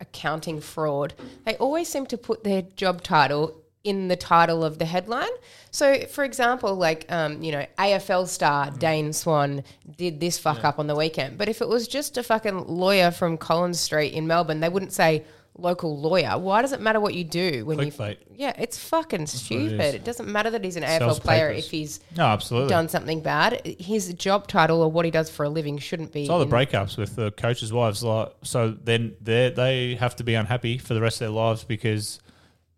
accounting 0.00 0.60
fraud, 0.60 1.14
they 1.44 1.56
always 1.56 1.88
seem 1.88 2.06
to 2.06 2.18
put 2.18 2.44
their 2.44 2.62
job 2.62 3.02
title 3.02 3.62
in 3.86 4.08
the 4.08 4.16
title 4.16 4.64
of 4.64 4.78
the 4.78 4.84
headline. 4.84 5.30
So, 5.70 6.06
for 6.06 6.24
example, 6.24 6.74
like 6.74 7.10
um, 7.10 7.42
you 7.42 7.52
know, 7.52 7.64
AFL 7.78 8.26
star 8.26 8.70
Dane 8.70 9.12
Swan 9.12 9.62
did 9.96 10.18
this 10.18 10.38
fuck 10.38 10.64
up 10.64 10.78
on 10.78 10.88
the 10.88 10.96
weekend. 10.96 11.38
But 11.38 11.48
if 11.48 11.62
it 11.62 11.68
was 11.68 11.86
just 11.86 12.18
a 12.18 12.22
fucking 12.22 12.66
lawyer 12.66 13.10
from 13.12 13.38
Collins 13.38 13.78
Street 13.78 14.12
in 14.12 14.26
Melbourne, 14.26 14.60
they 14.60 14.68
wouldn't 14.68 14.92
say 14.92 15.24
local 15.58 15.98
lawyer. 15.98 16.38
Why 16.38 16.62
does 16.62 16.72
it 16.72 16.80
matter 16.80 17.00
what 17.00 17.14
you 17.14 17.24
do 17.24 17.64
when 17.64 17.78
you? 17.78 17.86
Clickbait. 17.86 18.18
Yeah, 18.34 18.52
it's 18.58 18.78
fucking 18.78 19.20
what 19.20 19.34
it 19.34 19.36
stupid. 19.38 19.80
is. 19.80 19.94
It, 19.94 20.04
doesn't 20.04 20.28
matter 20.28 20.50
that 20.50 20.62
he's 20.64 20.76
an 20.76 20.82
Sells 20.82 21.18
AFL 21.18 21.22
player 21.22 21.48
papers. 21.48 21.64
if 21.64 21.70
he's 21.70 22.00
No, 22.16 22.24
absolutely. 22.26 22.68
done 22.70 22.88
something 22.88 23.20
bad. 23.20 23.62
His 23.78 24.12
job 24.14 24.46
title 24.46 24.82
or 24.82 24.90
what 24.90 25.04
he 25.04 25.10
does 25.10 25.30
for 25.30 25.44
a 25.44 25.48
living 25.48 25.78
shouldn't 25.78 26.12
be. 26.12 26.22
It's 26.22 26.30
all 26.30 26.38
the 26.38 26.46
breakups 26.46 26.96
with 26.98 27.16
the 27.16 27.30
coaches' 27.32 27.72
wives. 27.72 28.02
Like, 28.02 28.32
so 28.42 28.70
then 28.82 29.14
they 29.20 29.50
they 29.50 29.94
have 29.96 30.16
to 30.16 30.24
be 30.24 30.34
unhappy 30.34 30.78
for 30.78 30.94
the 30.94 31.00
rest 31.00 31.16
of 31.16 31.20
their 31.20 31.30
lives 31.30 31.64
because 31.64 32.20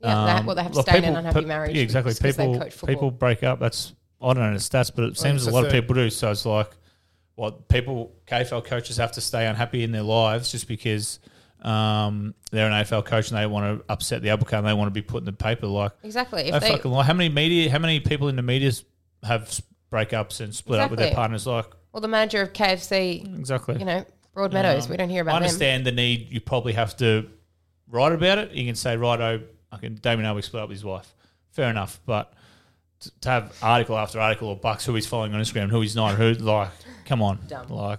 Yeah, 0.01 0.09
they, 0.27 0.31
um, 0.41 0.47
well, 0.47 0.55
they 0.57 0.63
have 0.63 0.73
to 0.73 0.79
like 0.79 0.87
stay 0.89 0.99
in 0.99 1.05
an 1.05 1.17
unhappy 1.17 1.41
pe- 1.41 1.47
marriage. 1.47 1.77
Yeah, 1.77 1.83
exactly. 1.83 2.11
just 2.13 2.23
'cause 2.23 2.37
they 2.37 2.47
People 2.47 2.87
people 2.87 3.11
break 3.11 3.43
up. 3.43 3.59
That's 3.61 3.95
I 4.21 4.33
don't 4.33 4.43
know 4.43 4.53
the 4.53 4.59
stats, 4.59 4.93
but 4.95 5.05
it 5.05 5.19
seems 5.19 5.43
it's 5.43 5.47
a 5.49 5.51
a 5.51 5.53
lot 5.55 5.65
of 5.67 5.73
people 5.73 5.95
do. 5.95 6.11
So 6.11 6.31
it's 6.31 6.45
like, 6.47 6.71
what 7.35 7.69
people 7.69 8.13
KFL 8.27 8.65
coaches 8.65 8.97
have 8.97 9.13
to 9.13 9.21
stay 9.21 9.47
unhappy 9.47 9.83
in 9.85 9.93
their 9.93 10.03
lives 10.03 10.51
just 10.51 10.67
because 10.69 11.21
um, 11.63 12.35
they're 12.51 12.67
an 12.71 12.73
AFL 12.85 13.05
coach 13.05 13.31
and 13.31 13.39
they 13.39 13.47
want 13.47 13.79
to 13.81 13.85
upset 13.93 14.23
the 14.23 14.31
apple 14.31 14.47
cart 14.47 14.61
and 14.61 14.69
they 14.69 14.75
want 14.75 14.89
to 14.89 14.93
be 14.93 15.03
put 15.03 15.19
in 15.19 15.25
the 15.25 15.33
paper. 15.33 15.67
Like, 15.67 15.93
Exactly. 16.03 16.43
If 16.49 16.61
they 16.61 16.71
fucking 16.71 16.91
lie. 16.91 17.05
How 17.05 17.13
many 17.15 17.29
media? 17.29 17.71
How 17.71 17.79
many 17.79 18.01
people 18.01 18.29
in 18.29 18.37
the 18.37 18.43
media 18.43 18.73
have 19.25 19.61
breakups 19.93 20.41
and 20.41 20.55
split 20.55 20.79
up 20.81 20.91
with 20.91 20.99
their 20.99 21.09
Exactly. 21.09 21.17
partners? 21.17 21.47
Like, 21.47 21.67
well, 21.93 22.01
the 22.01 22.09
manager 22.09 22.43
of 22.43 22.53
KFC, 22.53 23.39
exactly. 23.39 23.79
you 23.79 23.85
know, 23.85 24.05
Broadmeadows, 24.37 24.85
Um, 24.85 24.91
we 24.91 24.97
don't 24.97 25.09
hear 25.11 25.23
about 25.23 25.33
I 25.33 25.39
them. 25.39 25.43
understand 25.45 25.85
the 25.87 25.93
need. 25.93 26.31
You 26.31 26.41
probably 26.41 26.75
have 26.75 26.97
to 26.99 27.29
write 27.89 28.13
about 28.13 28.39
it. 28.39 28.53
You 28.53 28.65
can 28.67 28.75
say, 28.77 28.97
right, 28.97 29.21
oh, 29.21 29.41
I 29.73 29.77
can 29.79 29.95
Damien 29.97 30.27
Alvey 30.33 30.45
split 30.45 30.63
up 30.63 30.69
with 30.69 30.77
his 30.77 30.85
wife. 30.85 31.13
Fair 31.51 31.71
enough. 31.71 31.99
But 32.07 32.33
t- 33.01 33.11
to 33.23 33.29
have 33.31 33.57
article 33.63 33.99
after 33.99 34.21
article 34.21 34.53
of 34.53 34.61
Bucks 34.61 34.85
who 34.87 34.95
he's 34.95 35.07
following 35.07 35.35
on 35.35 35.41
Instagram, 35.41 35.71
who 35.71 35.81
he's 35.81 35.97
not, 35.97 36.15
who 36.15 36.35
like, 36.35 36.71
come 37.05 37.21
on, 37.21 37.41
Dumb. 37.49 37.69
like. 37.69 37.99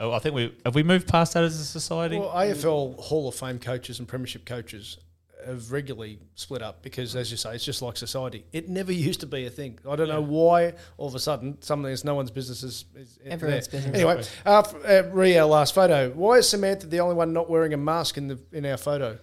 Oh, 0.00 0.12
I 0.12 0.18
think 0.18 0.34
we 0.34 0.54
have 0.64 0.74
we 0.74 0.82
moved 0.82 1.08
past 1.08 1.34
that 1.34 1.44
as 1.44 1.58
a 1.58 1.64
society. 1.64 2.18
Well, 2.18 2.30
AFL 2.30 2.98
Hall 2.98 3.28
of 3.28 3.34
Fame 3.34 3.58
coaches 3.58 3.98
and 3.98 4.08
Premiership 4.08 4.44
coaches 4.44 4.98
have 5.46 5.70
regularly 5.70 6.18
split 6.34 6.62
up 6.62 6.82
because, 6.82 7.14
as 7.14 7.30
you 7.30 7.36
say, 7.36 7.54
it's 7.54 7.64
just 7.64 7.80
like 7.80 7.96
society. 7.96 8.44
It 8.52 8.68
never 8.68 8.92
used 9.08 9.20
to 9.20 9.26
be 9.26 9.46
a 9.46 9.50
thing. 9.50 9.78
I 9.88 9.96
don't 9.96 10.08
know 10.08 10.20
why 10.20 10.74
all 10.96 11.08
of 11.08 11.14
a 11.14 11.20
sudden 11.20 11.60
something 11.62 11.88
that's 11.90 12.04
no 12.04 12.14
one's 12.14 12.30
business 12.30 12.62
is, 12.62 12.84
is 12.94 13.18
Everyone's 13.24 13.68
there. 13.68 13.80
business. 13.80 13.96
Anyway, 13.96 14.24
uh, 14.44 14.62
uh, 14.86 15.02
re 15.12 15.38
our 15.38 15.46
last 15.46 15.74
photo. 15.74 16.10
Why 16.10 16.34
is 16.38 16.48
Samantha 16.48 16.86
the 16.86 17.00
only 17.00 17.14
one 17.14 17.32
not 17.32 17.48
wearing 17.48 17.72
a 17.72 17.76
mask 17.76 18.16
in 18.16 18.28
the 18.28 18.38
in 18.52 18.66
our 18.66 18.76
photo? 18.76 19.18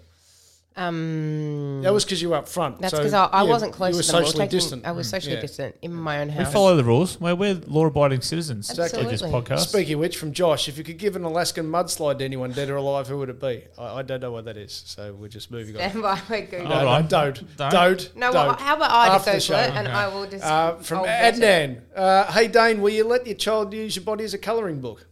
Um, 0.77 1.81
That 1.83 1.93
was 1.93 2.03
because 2.03 2.21
you 2.21 2.29
were 2.29 2.35
up 2.35 2.47
front. 2.49 2.79
that's 2.81 2.91
so, 2.91 2.97
because 2.97 3.13
I, 3.13 3.25
I 3.25 3.43
yeah, 3.43 3.49
wasn't 3.49 3.73
close 3.73 3.91
You 3.93 3.97
were 3.97 4.03
to 4.03 4.11
them. 4.11 4.15
I 4.15 4.19
was, 4.21 4.27
socially 4.29 4.45
taking- 4.45 4.57
distant. 4.59 4.85
I 4.85 4.91
was 4.91 5.09
socially 5.09 5.35
Yeah. 5.35 5.41
distant 5.41 5.75
in 5.81 5.93
my 5.93 6.19
own 6.19 6.29
house. 6.29 6.47
we 6.47 6.53
follow 6.53 6.75
the 6.75 6.83
rules. 6.83 7.19
We're, 7.19 7.33
we're 7.35 7.53
law-abiding 7.65 8.21
citizens. 8.21 8.69
Absolutely. 8.69 9.11
With 9.11 9.19
this 9.19 9.21
podcast. 9.21 9.67
Speaking 9.69 9.93
of 9.93 9.99
which, 10.01 10.17
from 10.17 10.33
Josh, 10.33 10.67
if 10.67 10.77
you 10.77 10.83
could 10.83 10.97
give 10.97 11.15
an 11.15 11.23
Alaskan 11.23 11.65
mudslide 11.65 12.19
to 12.19 12.25
anyone, 12.25 12.51
dead 12.51 12.69
or 12.69 12.75
alive, 12.75 13.07
who 13.07 13.17
would 13.19 13.29
it 13.29 13.39
be? 13.39 13.63
I, 13.77 13.99
I 13.99 14.01
don't 14.01 14.19
know 14.21 14.31
what 14.31 14.45
that 14.45 14.57
is, 14.57 14.83
so 14.85 15.13
we're 15.13 15.27
just 15.29 15.49
moving 15.51 15.75
on. 15.77 15.89
Stand 15.89 16.01
by, 16.01 16.19
we're 16.29 16.41
Googling. 16.47 16.65
Hold 16.65 16.69
No, 16.69 16.99
no, 17.01 17.07
don't, 17.07 17.57
Don't. 17.57 17.71
don't, 17.71 18.15
No, 18.15 18.31
don't. 18.33 18.47
well, 18.47 18.55
how 18.57 18.75
about 18.75 18.91
I 18.91 19.07
just 19.15 19.27
After 19.27 19.31
go 19.31 19.35
the 19.35 19.39
for 19.39 19.45
show. 19.47 19.59
it 19.59 19.77
and 19.77 19.87
I 19.87 20.07
will 20.07 20.27
just. 20.27 20.43
Uh, 20.43 20.75
from 20.77 20.99
I'll. 20.99 21.05
Adnan. 21.05 21.81
Uh, 21.95 22.31
hey, 22.33 22.47
Dane, 22.47 22.81
will 22.81 22.89
you 22.91 23.05
let 23.05 23.25
your 23.25 23.35
child 23.37 23.73
use 23.73 23.95
your 23.95 24.03
body 24.03 24.23
as 24.25 24.33
a 24.33 24.37
colouring 24.37 24.81
book? 24.81 25.07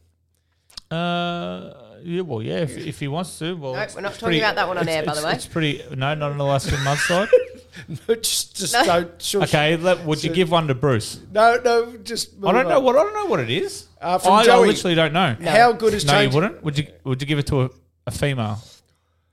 Uh, 0.92 1.74
yeah, 2.04 2.22
well, 2.22 2.42
yeah, 2.42 2.58
if, 2.60 2.78
if 2.78 3.00
he 3.00 3.08
wants 3.08 3.38
to. 3.40 3.56
Well, 3.56 3.74
No, 3.74 3.80
it's- 3.80 3.96
we're 3.96 4.02
not 4.02 4.12
it's 4.12 4.20
talking 4.20 4.40
about 4.40 4.56
that 4.56 4.68
one 4.68 4.78
on 4.78 4.84
it's- 4.84 4.96
air, 4.98 5.04
by 5.06 5.14
the 5.14 5.20
it's- 5.20 5.26
way. 5.34 5.36
It's 5.36 5.48
pretty. 5.48 5.84
No, 5.96 6.14
not 6.16 6.32
an 6.32 6.40
Alaskan 6.40 6.78
mudslide. 6.80 7.30
just 8.22 8.56
just 8.56 8.74
don't. 8.74 9.22
Shush. 9.22 9.44
Okay, 9.50 9.78
let, 9.78 10.06
would 10.06 10.24
you 10.24 10.32
give 10.34 10.52
one 10.52 10.68
to 10.68 10.76
Bruce? 10.76 11.20
No, 11.32 11.60
no, 11.64 11.98
just. 11.98 12.34
I 12.44 12.52
don't 12.52 12.64
move 12.64 12.68
know 12.74 12.80
what 12.80 12.96
I 12.96 13.04
don't 13.04 13.14
know 13.14 13.26
what 13.26 13.40
it 13.40 13.50
is. 13.50 13.88
Uh, 14.00 14.18
from 14.18 14.34
I, 14.34 14.44
I 14.46 14.58
literally 14.58 14.96
don't 14.96 15.14
know. 15.14 15.36
How 15.42 15.72
good 15.72 15.94
is 15.94 16.06
No, 16.06 16.14
you 16.14 16.20
change? 16.26 16.36
wouldn't. 16.36 16.64
Would 16.64 16.78
you? 16.78 16.88
Would 17.04 17.22
you 17.22 17.28
give 17.28 17.40
it 17.40 17.48
to 17.48 17.64
a, 17.64 17.70
a 18.08 18.12
female 18.12 18.60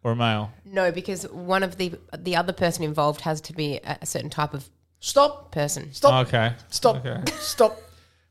or 0.03 0.13
a 0.13 0.17
male? 0.17 0.53
No, 0.65 0.91
because 0.91 1.25
one 1.29 1.63
of 1.63 1.77
the 1.77 1.95
the 2.17 2.37
other 2.37 2.53
person 2.53 2.85
involved 2.85 3.21
has 3.23 3.41
to 3.43 3.53
be 3.53 3.77
a, 3.85 3.99
a 4.03 4.07
certain 4.07 4.31
type 4.31 4.55
of 4.55 4.69
Stop. 5.01 5.51
person. 5.53 5.93
Stop. 5.93 6.27
Okay, 6.29 6.53
Stop. 6.69 7.05
Okay. 7.05 7.21
Stop. 7.39 7.79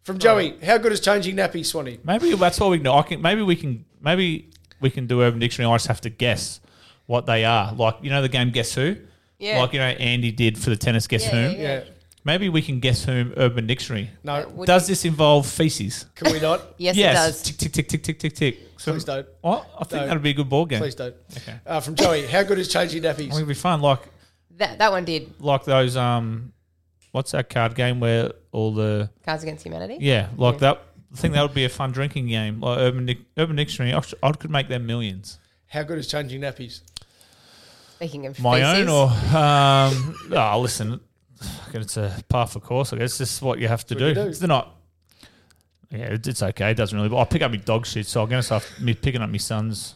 From 0.03 0.17
Joey. 0.17 0.57
How 0.63 0.77
good 0.79 0.91
is 0.91 1.01
changing 1.01 1.35
nappy, 1.35 1.63
Swanee? 1.63 1.99
Maybe 2.03 2.33
that's 2.33 2.59
what 2.59 2.71
we 2.71 2.77
can 2.77 2.85
do. 2.85 2.91
I 2.93 3.01
can. 3.03 3.21
Maybe 3.21 3.41
we 3.43 3.55
can. 3.55 3.85
Maybe 4.01 4.49
we 4.81 4.89
can 4.89 5.07
do 5.07 5.21
Urban 5.21 5.39
Dictionary. 5.39 5.71
I 5.71 5.75
just 5.75 5.87
have 5.87 6.01
to 6.01 6.09
guess 6.09 6.59
what 7.05 7.25
they 7.25 7.45
are. 7.45 7.73
Like 7.73 7.97
you 8.01 8.09
know 8.09 8.21
the 8.21 8.29
game 8.29 8.51
Guess 8.51 8.73
Who. 8.75 8.95
Yeah. 9.37 9.59
Like 9.61 9.73
you 9.73 9.79
know 9.79 9.85
Andy 9.85 10.31
did 10.31 10.57
for 10.57 10.69
the 10.69 10.75
tennis 10.75 11.07
Guess 11.07 11.25
Yeah, 11.25 11.31
Whom. 11.31 11.51
yeah, 11.53 11.57
yeah. 11.61 11.73
Yeah. 11.79 11.83
Maybe 12.25 12.49
we 12.49 12.61
can 12.61 12.81
guess 12.81 13.05
whom 13.05 13.33
Urban 13.37 13.65
Dictionary. 13.65 14.09
No. 14.25 14.45
Would 14.49 14.67
Does 14.67 14.85
this 14.87 15.05
involve 15.05 15.47
feces? 15.47 16.05
Can 16.15 16.33
we 16.33 16.39
not? 16.41 16.61
Yes, 16.77 16.95
yes. 16.97 17.13
it 17.13 17.15
does. 17.15 17.41
Tick 17.41 17.57
tick 17.57 17.71
tick 17.71 17.87
tick 17.87 18.03
tick 18.03 18.19
tick 18.19 18.35
tick. 18.35 18.59
So, 18.77 18.91
Please 18.91 19.05
don't. 19.05 19.25
What? 19.41 19.65
I 19.73 19.77
think 19.85 19.89
Don't. 19.91 20.07
that'd 20.09 20.23
be 20.23 20.29
a 20.31 20.33
good 20.33 20.49
ball 20.49 20.65
game. 20.65 20.79
Please 20.79 20.95
don't. 20.95 21.15
Okay. 21.35 21.55
Uh, 21.65 21.79
from 21.79 21.95
Joey. 21.95 22.27
How 22.27 22.43
good 22.43 22.59
is 22.59 22.67
changing 22.67 23.05
I 23.05 23.13
think 23.13 23.31
nappies? 23.31 23.35
it'd 23.37 23.47
be 23.47 23.53
fun. 23.53 23.81
Like 23.81 24.01
That 24.57 24.77
that 24.79 24.91
one 24.91 25.05
did. 25.05 25.33
like 25.41 25.63
those 25.63 25.95
um, 25.95 26.51
what's 27.13 27.31
that 27.31 27.49
card 27.49 27.73
game 27.73 28.01
where 28.01 28.33
all 28.51 28.73
the 28.73 29.09
Cards 29.25 29.43
Against 29.43 29.63
Humanity. 29.65 29.97
yeah 30.01 30.27
like 30.35 30.55
Yeah. 30.55 30.59
that. 30.59 30.83
I 31.11 31.15
think 31.15 31.33
that 31.33 31.41
would 31.41 31.53
be 31.53 31.65
a 31.65 31.69
fun 31.69 31.91
drinking 31.91 32.27
game. 32.27 32.61
Like 32.61 32.77
Urban 32.79 33.25
Urban 33.37 33.55
Dictionary. 33.55 33.93
I, 33.93 34.01
I 34.21 34.31
could 34.33 34.51
make 34.51 34.67
them 34.67 34.85
millions. 34.85 35.39
How 35.67 35.83
good 35.83 35.97
is 35.97 36.07
changing 36.07 36.41
nappies? 36.41 36.81
Speaking 37.95 38.27
of 38.27 38.39
My 38.39 38.59
feces, 38.59 38.87
own 38.87 38.89
or 38.89 39.37
um, 39.37 40.15
oh 40.31 40.59
listen, 40.61 40.99
fucking 41.41 41.81
it's 41.81 41.97
a 41.97 42.15
par 42.29 42.47
for 42.47 42.59
course. 42.59 42.93
I 42.93 42.97
guess 42.97 43.17
this 43.17 43.35
is 43.35 43.41
what 43.41 43.59
you 43.59 43.67
have 43.67 43.85
to 43.87 43.95
do. 43.95 44.07
you 44.07 44.13
do. 44.13 44.33
They're 44.33 44.47
not. 44.47 44.75
Yeah, 45.91 46.13
it's, 46.13 46.27
it's 46.27 46.43
okay. 46.43 46.71
It 46.71 46.75
doesn't 46.77 46.95
really. 46.95 47.09
But 47.09 47.17
I'll 47.17 47.25
pick 47.25 47.41
up 47.41 47.51
my 47.51 47.57
dog 47.57 47.85
shit. 47.85 48.05
So 48.05 48.21
I'm 48.21 48.29
gonna 48.29 48.43
start 48.43 48.71
me 48.79 48.93
picking 48.93 49.21
up 49.21 49.29
my 49.29 49.37
son's 49.37 49.95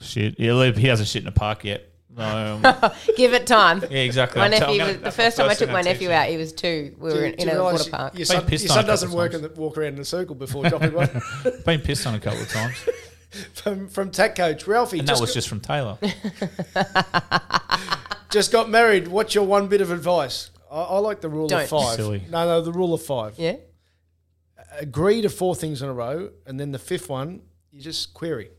shit. 0.00 0.38
Yeah, 0.38 0.70
he 0.70 0.86
hasn't 0.86 1.08
shit 1.08 1.20
in 1.20 1.26
the 1.26 1.32
park 1.32 1.64
yet. 1.64 1.91
Um, 2.16 2.62
give 3.16 3.32
it 3.32 3.46
time. 3.46 3.82
yeah, 3.90 3.98
exactly. 4.00 4.38
My 4.38 4.44
I'm 4.46 4.50
nephew 4.50 4.78
gonna- 4.78 4.84
was 4.92 4.96
the 4.98 5.02
that's 5.04 5.16
first 5.16 5.36
time 5.38 5.46
I 5.46 5.48
first 5.50 5.58
took 5.60 5.68
thing 5.68 5.72
my 5.72 5.78
I'd 5.78 5.84
nephew 5.86 6.08
him. 6.08 6.14
out. 6.14 6.28
He 6.28 6.36
was 6.36 6.52
two. 6.52 6.94
We 6.98 7.10
Do 7.10 7.16
were 7.16 7.24
in, 7.24 7.34
in 7.34 7.48
a 7.48 7.62
water 7.62 7.90
park. 7.90 8.12
Your 8.14 8.18
Been 8.18 8.26
son, 8.26 8.46
pissed 8.46 8.64
your 8.64 8.72
on 8.72 8.78
a 8.78 8.80
son 8.82 8.86
doesn't 8.86 9.08
couple 9.08 9.18
work 9.18 9.32
of 9.34 9.44
in 9.44 9.54
the, 9.54 9.60
walk 9.60 9.78
around 9.78 9.94
in 9.94 10.00
a 10.00 10.04
circle 10.04 10.34
before 10.34 10.68
dropping 10.68 10.92
one. 10.92 11.08
Been 11.64 11.80
pissed 11.80 12.06
on 12.06 12.14
a 12.14 12.20
couple 12.20 12.42
of 12.42 12.48
times, 12.50 12.76
from, 13.54 13.88
from 13.88 14.10
Tech 14.10 14.34
Coach. 14.36 14.66
Ralphie 14.66 14.98
and 14.98 15.08
that 15.08 15.18
was 15.20 15.30
got, 15.30 15.34
just 15.34 15.48
from 15.48 15.60
Taylor. 15.60 15.96
just 18.30 18.52
got 18.52 18.68
married. 18.70 19.08
What's 19.08 19.34
your 19.34 19.44
one 19.46 19.68
bit 19.68 19.80
of 19.80 19.90
advice? 19.90 20.50
I, 20.70 20.82
I 20.82 20.98
like 20.98 21.20
the 21.20 21.28
rule 21.28 21.48
Don't. 21.48 21.62
of 21.62 21.68
five. 21.68 21.96
Silly. 21.96 22.24
No, 22.30 22.46
no, 22.46 22.60
the 22.60 22.72
rule 22.72 22.94
of 22.94 23.02
five. 23.02 23.34
Yeah. 23.38 23.56
Agree 24.78 25.20
to 25.22 25.28
four 25.28 25.54
things 25.54 25.82
in 25.82 25.88
a 25.88 25.92
row, 25.92 26.30
and 26.46 26.58
then 26.58 26.72
the 26.72 26.78
fifth 26.78 27.08
one, 27.08 27.42
you 27.70 27.80
just 27.82 28.14
query. 28.14 28.50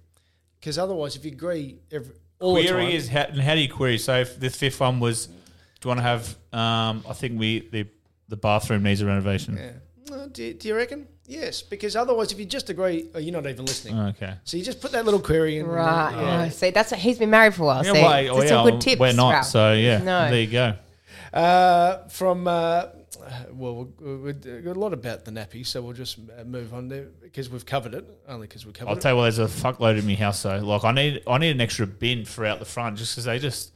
Because 0.59 0.77
otherwise, 0.77 1.15
if 1.15 1.25
you 1.25 1.31
agree 1.31 1.79
every, 1.91 2.15
all 2.43 2.55
the 2.55 2.63
time, 2.63 2.73
query 2.73 2.95
is 2.95 3.07
how, 3.09 3.21
and 3.21 3.39
how 3.39 3.55
do 3.55 3.61
you 3.61 3.69
query? 3.69 3.97
So 3.97 4.19
if 4.19 4.39
the 4.39 4.49
fifth 4.49 4.79
one 4.79 4.99
was, 4.99 5.27
do 5.27 5.33
you 5.83 5.87
want 5.89 5.99
to 5.99 6.03
have? 6.03 6.35
Um, 6.51 7.03
I 7.09 7.13
think 7.13 7.39
we 7.39 7.67
the 7.69 7.87
the 8.27 8.37
bathroom 8.37 8.83
needs 8.83 9.01
a 9.01 9.05
renovation. 9.05 9.57
Yeah. 9.57 9.71
Well, 10.09 10.27
do, 10.27 10.43
you, 10.43 10.53
do 10.53 10.67
you 10.67 10.75
reckon? 10.75 11.07
Yes, 11.25 11.61
because 11.61 11.95
otherwise, 11.95 12.33
if 12.33 12.39
you 12.39 12.45
just 12.45 12.69
agree, 12.69 13.09
oh, 13.15 13.19
you're 13.19 13.33
not 13.33 13.47
even 13.47 13.65
listening. 13.65 13.97
Okay. 13.97 14.33
So 14.43 14.57
you 14.57 14.63
just 14.63 14.81
put 14.81 14.91
that 14.91 15.05
little 15.05 15.21
query 15.21 15.57
in. 15.57 15.65
Right. 15.65 16.11
Yeah. 16.11 16.45
Oh, 16.45 16.49
see, 16.49 16.71
that's 16.71 16.91
he's 16.91 17.17
been 17.17 17.29
married 17.29 17.55
for 17.55 17.63
a 17.63 17.65
while. 17.65 17.85
Yeah, 17.85 17.93
see, 17.93 18.03
wait, 18.03 18.29
oh, 18.29 18.41
It's 18.41 18.51
yeah, 18.51 18.57
all 18.57 18.69
good 18.69 18.81
tips. 18.81 18.99
We're 18.99 19.13
not, 19.13 19.31
Ralph. 19.31 19.45
so 19.45 19.73
yeah. 19.73 19.99
No. 19.99 20.29
There 20.29 20.41
you 20.41 20.51
go. 20.51 20.75
Uh, 21.33 22.07
from 22.09 22.47
uh, 22.47 22.87
well, 23.51 23.89
we- 23.99 24.05
we- 24.05 24.15
we've 24.33 24.63
got 24.65 24.75
a 24.77 24.79
lot 24.79 24.93
about 24.93 25.25
the 25.25 25.31
nappy, 25.31 25.65
so 25.65 25.81
we'll 25.81 25.93
just 25.93 26.17
uh, 26.39 26.43
move 26.43 26.73
on 26.73 26.87
there 26.89 27.07
because 27.21 27.49
we've 27.49 27.65
covered 27.65 27.93
it. 27.93 28.05
Only 28.27 28.47
because 28.47 28.65
we 28.65 28.71
covered 28.73 28.91
I'll 28.91 28.97
it. 28.97 29.01
tell 29.01 29.11
you 29.13 29.17
what, 29.17 29.23
there's 29.23 29.39
a 29.39 29.45
fuckload 29.45 29.97
in 29.99 30.05
my 30.07 30.15
house 30.15 30.43
though. 30.43 30.57
Like 30.59 30.83
I 30.83 30.91
need, 30.91 31.23
I 31.27 31.37
need 31.37 31.51
an 31.51 31.61
extra 31.61 31.85
bin 31.87 32.25
for 32.25 32.45
out 32.45 32.59
the 32.59 32.65
front 32.65 32.97
just 32.97 33.13
because 33.13 33.25
they 33.25 33.39
just 33.39 33.71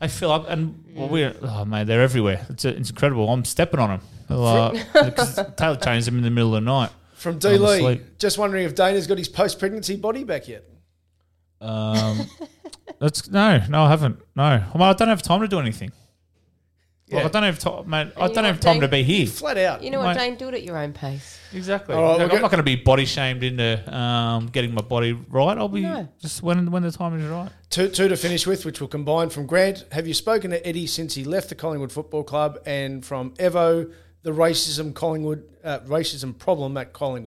they 0.00 0.08
fill 0.08 0.30
up 0.30 0.48
and 0.48 0.84
well, 0.94 1.08
we're 1.08 1.34
oh 1.42 1.64
man, 1.64 1.86
they're 1.86 2.02
everywhere. 2.02 2.46
It's 2.50 2.64
it's 2.64 2.90
incredible. 2.90 3.28
I'm 3.28 3.44
stepping 3.44 3.80
on 3.80 3.90
them. 3.90 4.00
Like, 4.38 4.92
'cause 5.16 5.40
Taylor 5.56 5.76
changes 5.76 6.06
them 6.06 6.18
in 6.18 6.22
the 6.24 6.30
middle 6.30 6.54
of 6.54 6.62
the 6.64 6.70
night. 6.70 6.90
From 7.14 7.38
D 7.38 7.56
Lee, 7.58 8.00
just 8.18 8.36
wondering 8.38 8.64
if 8.64 8.74
Dana's 8.74 9.06
got 9.06 9.16
his 9.18 9.28
post 9.28 9.58
pregnancy 9.58 9.96
body 9.96 10.24
back 10.24 10.46
yet. 10.48 10.64
Um, 11.60 12.28
that's 12.98 13.30
no, 13.30 13.62
no, 13.68 13.84
I 13.84 13.88
haven't. 13.88 14.18
No, 14.36 14.62
well, 14.74 14.90
I 14.90 14.92
don't 14.92 15.08
have 15.08 15.22
time 15.22 15.40
to 15.40 15.48
do 15.48 15.58
anything. 15.58 15.90
Like, 17.10 17.20
Yeah. 17.20 17.26
I 17.26 17.28
don't 17.28 17.42
have 17.42 17.58
time, 17.58 17.88
mate. 17.90 18.12
I 18.16 18.28
don't 18.28 18.44
have 18.44 18.56
what, 18.56 18.62
time 18.62 18.80
to 18.80 18.88
be 18.88 19.02
here. 19.02 19.26
Flat 19.26 19.58
out. 19.58 19.82
You 19.82 19.90
know 19.90 20.00
what, 20.00 20.16
Mate. 20.16 20.22
Dane? 20.22 20.34
Do 20.36 20.48
it 20.48 20.54
at 20.54 20.62
your 20.62 20.78
own 20.78 20.94
pace. 20.94 21.38
Exactly. 21.52 21.94
All 21.94 22.02
right, 22.02 22.18
Like, 22.18 22.32
I'm 22.32 22.40
not 22.40 22.50
going 22.50 22.58
to 22.58 22.62
be 22.64 22.76
body 22.76 23.04
shamed 23.04 23.42
into 23.42 23.94
um, 23.94 24.46
getting 24.46 24.72
my 24.72 24.80
body 24.80 25.12
right. 25.12 25.56
I'll 25.58 25.68
be 25.68 25.82
No. 25.82 26.08
just 26.20 26.42
when 26.42 26.70
when 26.70 26.82
the 26.82 26.90
time 26.90 27.18
is 27.20 27.26
right. 27.28 27.50
Two, 27.68 27.88
two 27.88 28.08
to 28.08 28.16
finish 28.16 28.46
with, 28.46 28.64
which 28.64 28.80
will 28.80 28.88
combine 28.88 29.28
from 29.28 29.44
Grant. 29.46 29.84
Have 29.92 30.06
you 30.06 30.14
spoken 30.14 30.50
to 30.52 30.66
Eddie 30.66 30.86
since 30.86 31.14
he 31.14 31.24
left 31.24 31.50
the 31.50 31.54
Collingwood 31.54 31.92
Football 31.92 32.24
Club? 32.24 32.58
And 32.64 33.04
from 33.04 33.32
Evo, 33.32 33.92
the 34.22 34.30
racism 34.30 34.94
Collingwood 34.94 35.44
uh, 35.62 35.80
racism 35.80 36.36
problem 36.38 36.76
at 36.78 36.94
Collingwood. 36.94 37.26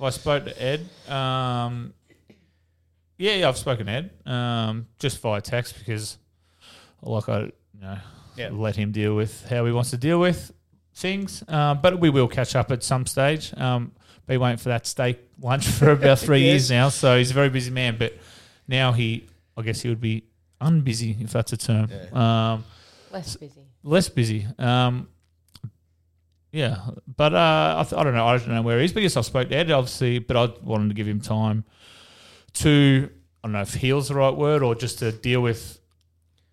I 0.00 0.10
spoke 0.10 0.44
to 0.44 0.62
Ed. 0.62 0.80
Um, 1.08 1.94
yeah, 3.18 3.34
yeah, 3.36 3.48
I've 3.48 3.56
spoken 3.56 3.86
to 3.86 3.92
Ed 3.92 4.10
um, 4.30 4.86
just 4.98 5.20
via 5.20 5.40
text 5.40 5.78
because, 5.78 6.18
like, 7.02 7.28
I 7.28 7.40
you 7.44 7.52
know, 7.80 7.98
Yeah. 8.36 8.50
let 8.52 8.76
him 8.76 8.92
deal 8.92 9.14
with 9.16 9.46
how 9.48 9.64
he 9.64 9.72
wants 9.72 9.90
to 9.90 9.96
deal 9.96 10.18
with 10.20 10.52
things. 10.94 11.42
Uh, 11.48 11.74
but 11.74 11.98
we 11.98 12.10
will 12.10 12.28
catch 12.28 12.54
up 12.54 12.70
at 12.72 12.82
some 12.82 13.06
stage. 13.06 13.52
Um, 13.56 13.92
been 14.26 14.40
waiting 14.40 14.58
for 14.58 14.68
that 14.70 14.86
steak 14.86 15.18
lunch 15.40 15.66
for 15.66 15.92
about 15.92 16.18
three 16.26 16.40
Yes. 16.40 16.46
years 16.50 16.70
now, 16.70 16.88
so 16.90 17.16
he's 17.16 17.30
a 17.30 17.34
very 17.34 17.48
busy 17.48 17.70
man. 17.70 17.96
But 17.98 18.14
now 18.68 18.92
he, 18.92 19.26
I 19.56 19.62
guess, 19.62 19.80
he 19.80 19.88
would 19.88 20.00
be 20.00 20.24
unbusy 20.60 21.22
if 21.22 21.32
that's 21.32 21.52
a 21.52 21.56
term. 21.56 21.88
Um, 22.12 22.64
Less 23.12 23.36
busy. 23.36 23.60
less 23.82 24.08
busy. 24.10 24.46
Um, 24.58 25.08
yeah, 26.56 26.76
but 27.16 27.32
uh, 27.34 27.76
I, 27.80 27.82
th- 27.88 27.98
I 27.98 28.04
don't 28.04 28.14
know. 28.14 28.26
I 28.26 28.38
don't 28.38 28.48
know 28.48 28.62
where 28.62 28.78
he 28.78 28.84
is. 28.86 28.92
But 28.92 29.02
yes, 29.02 29.16
I 29.16 29.20
spoke 29.22 29.48
to 29.50 29.54
Ed, 29.56 29.70
obviously, 29.70 30.18
but 30.18 30.36
I 30.36 30.44
wanted 30.62 30.88
to 30.88 30.94
give 30.94 31.06
him 31.06 31.20
time 31.20 31.64
to. 32.54 33.10
I 33.42 33.46
don't 33.48 33.52
know 33.52 33.60
if 33.60 33.74
heal's 33.74 34.08
the 34.08 34.14
right 34.14 34.34
word 34.34 34.62
or 34.62 34.74
just 34.74 34.98
to 35.00 35.12
deal 35.12 35.40
with 35.40 35.78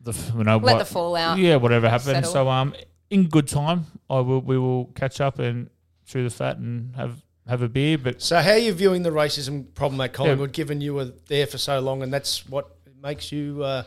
the 0.01 0.13
you 0.37 0.43
know 0.43 0.57
Let 0.57 0.61
what- 0.73 0.79
the 0.79 0.85
fallout 0.85 1.37
Yeah, 1.39 1.55
whatever 1.55 1.89
happened. 1.89 2.17
settle. 2.25 2.31
So 2.31 2.49
um, 2.49 2.75
in 3.09 3.27
good 3.29 3.47
time, 3.47 3.85
I 4.09 4.19
will. 4.19 4.41
We 4.41 4.57
will 4.57 4.85
catch 4.95 5.21
up 5.21 5.39
and 5.39 5.69
chew 6.05 6.23
the 6.23 6.29
fat 6.29 6.57
and 6.57 6.95
have 6.95 7.21
have 7.47 7.61
a 7.61 7.69
beer. 7.69 7.97
But 7.97 8.21
So, 8.21 8.39
how 8.41 8.51
are 8.51 8.57
you 8.57 8.73
viewing 8.73 9.03
the 9.03 9.09
racism 9.11 9.73
problem 9.73 9.99
at 10.01 10.13
Collingwood, 10.13 10.51
given 10.53 10.81
you 10.81 10.93
were 10.93 11.11
there 11.27 11.47
for 11.47 11.57
so 11.57 11.79
long, 11.79 12.03
and 12.03 12.13
that's 12.13 12.47
what 12.47 12.75
makes 13.01 13.31
you, 13.33 13.61
uh, 13.63 13.83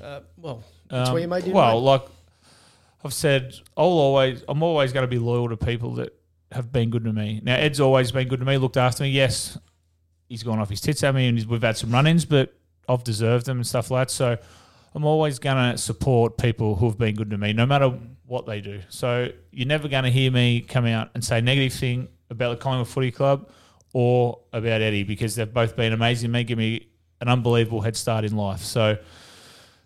uh, 0.00 0.20
well, 0.36 0.62
that's 0.88 1.08
Um, 1.08 1.14
where 1.14 1.22
you 1.22 1.28
made 1.28 1.44
your 1.44 1.54
well, 1.56 1.74
name. 1.76 1.84
like 1.84 2.02
I've 3.04 3.14
said, 3.14 3.54
I'll 3.76 3.86
always, 3.86 4.44
I'm 4.48 4.62
always 4.62 4.92
going 4.92 5.04
to 5.04 5.08
be 5.08 5.18
loyal 5.18 5.48
to 5.48 5.56
people 5.56 5.94
that 5.94 6.14
have 6.52 6.72
been 6.72 6.90
good 6.90 7.04
to 7.04 7.12
me. 7.12 7.40
Now, 7.42 7.56
Ed's 7.56 7.80
always 7.80 8.12
been 8.12 8.28
good 8.28 8.40
to 8.40 8.46
me, 8.46 8.58
looked 8.58 8.76
after 8.76 9.04
me. 9.04 9.10
Yes, 9.10 9.58
he's 10.28 10.42
gone 10.42 10.58
off 10.58 10.68
his 10.68 10.80
tits 10.80 11.02
at 11.02 11.14
me, 11.14 11.28
and 11.28 11.44
we've 11.46 11.62
had 11.62 11.76
some 11.76 11.90
run-ins, 11.90 12.24
but 12.24 12.54
I've 12.88 13.04
deserved 13.04 13.46
them 13.46 13.58
and 13.58 13.66
stuff 13.66 13.90
like 13.90 14.08
that. 14.08 14.12
So 14.12 14.36
I'm 14.94 15.04
always 15.04 15.38
going 15.38 15.72
to 15.72 15.78
support 15.78 16.36
people 16.36 16.76
who 16.76 16.86
have 16.86 16.98
been 16.98 17.14
good 17.14 17.30
to 17.30 17.38
me, 17.38 17.52
no 17.52 17.66
matter 17.66 17.92
what 18.26 18.46
they 18.46 18.60
do. 18.60 18.80
So 18.88 19.28
you're 19.50 19.66
never 19.66 19.88
going 19.88 20.04
to 20.04 20.10
hear 20.10 20.30
me 20.30 20.60
come 20.60 20.86
out 20.86 21.10
and 21.14 21.24
say 21.24 21.40
negative 21.40 21.78
thing 21.78 22.08
about 22.30 22.50
the 22.50 22.56
Collingwood 22.62 22.88
Footy 22.88 23.10
Club 23.10 23.50
or 23.92 24.38
about 24.52 24.80
Eddie 24.80 25.02
because 25.02 25.34
they've 25.34 25.52
both 25.52 25.74
been 25.74 25.92
amazing 25.92 26.28
to 26.28 26.32
me, 26.32 26.44
give 26.44 26.58
me 26.58 26.88
an 27.20 27.28
unbelievable 27.28 27.80
head 27.80 27.96
start 27.96 28.24
in 28.24 28.36
life. 28.36 28.60
So 28.60 28.98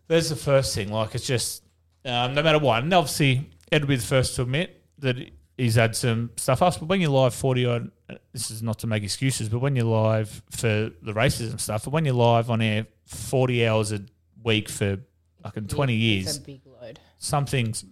there's 0.09 0.29
the 0.29 0.37
first 0.37 0.75
thing. 0.75 0.93
Like 0.93 1.15
it's 1.15 1.27
just 1.27 1.64
um, 2.05 2.35
no 2.35 2.43
matter 2.43 2.59
what. 2.59 2.83
And 2.83 2.93
obviously, 2.93 3.49
Ed 3.73 3.83
will 3.83 3.89
be 3.89 3.97
the 3.97 4.03
first 4.03 4.37
to 4.37 4.43
admit 4.43 4.83
that 4.99 5.17
he's 5.57 5.75
had 5.77 5.95
some 5.97 6.31
stuff 6.37 6.63
ups. 6.63 6.77
But 6.79 6.87
when 6.89 7.01
you're 7.01 7.11
live 7.11 7.35
40 7.35 7.67
odd, 7.67 7.91
this 8.33 8.51
is 8.51 8.63
not 8.63 8.79
to 8.81 8.87
make 8.87 9.03
excuses, 9.03 9.49
but 9.49 9.59
when 9.61 9.77
you're 9.77 9.85
live 9.85 10.43
for 10.51 10.69
the 11.03 11.13
racism 11.13 11.59
stuff, 11.61 11.85
but 11.85 11.91
when 11.93 12.05
you're 12.05 12.15
live 12.15 12.51
on 12.51 12.61
air 12.63 12.87
40 13.07 13.67
hours 13.67 13.93
a 13.93 14.01
week 14.43 14.69
for 14.69 14.99
fucking 15.43 15.67
20 15.69 15.95
It's 15.95 16.03
years, 16.03 16.37
a 16.37 16.41
big 16.41 16.61
load. 16.67 16.99
some 17.19 17.47
things 17.47 17.85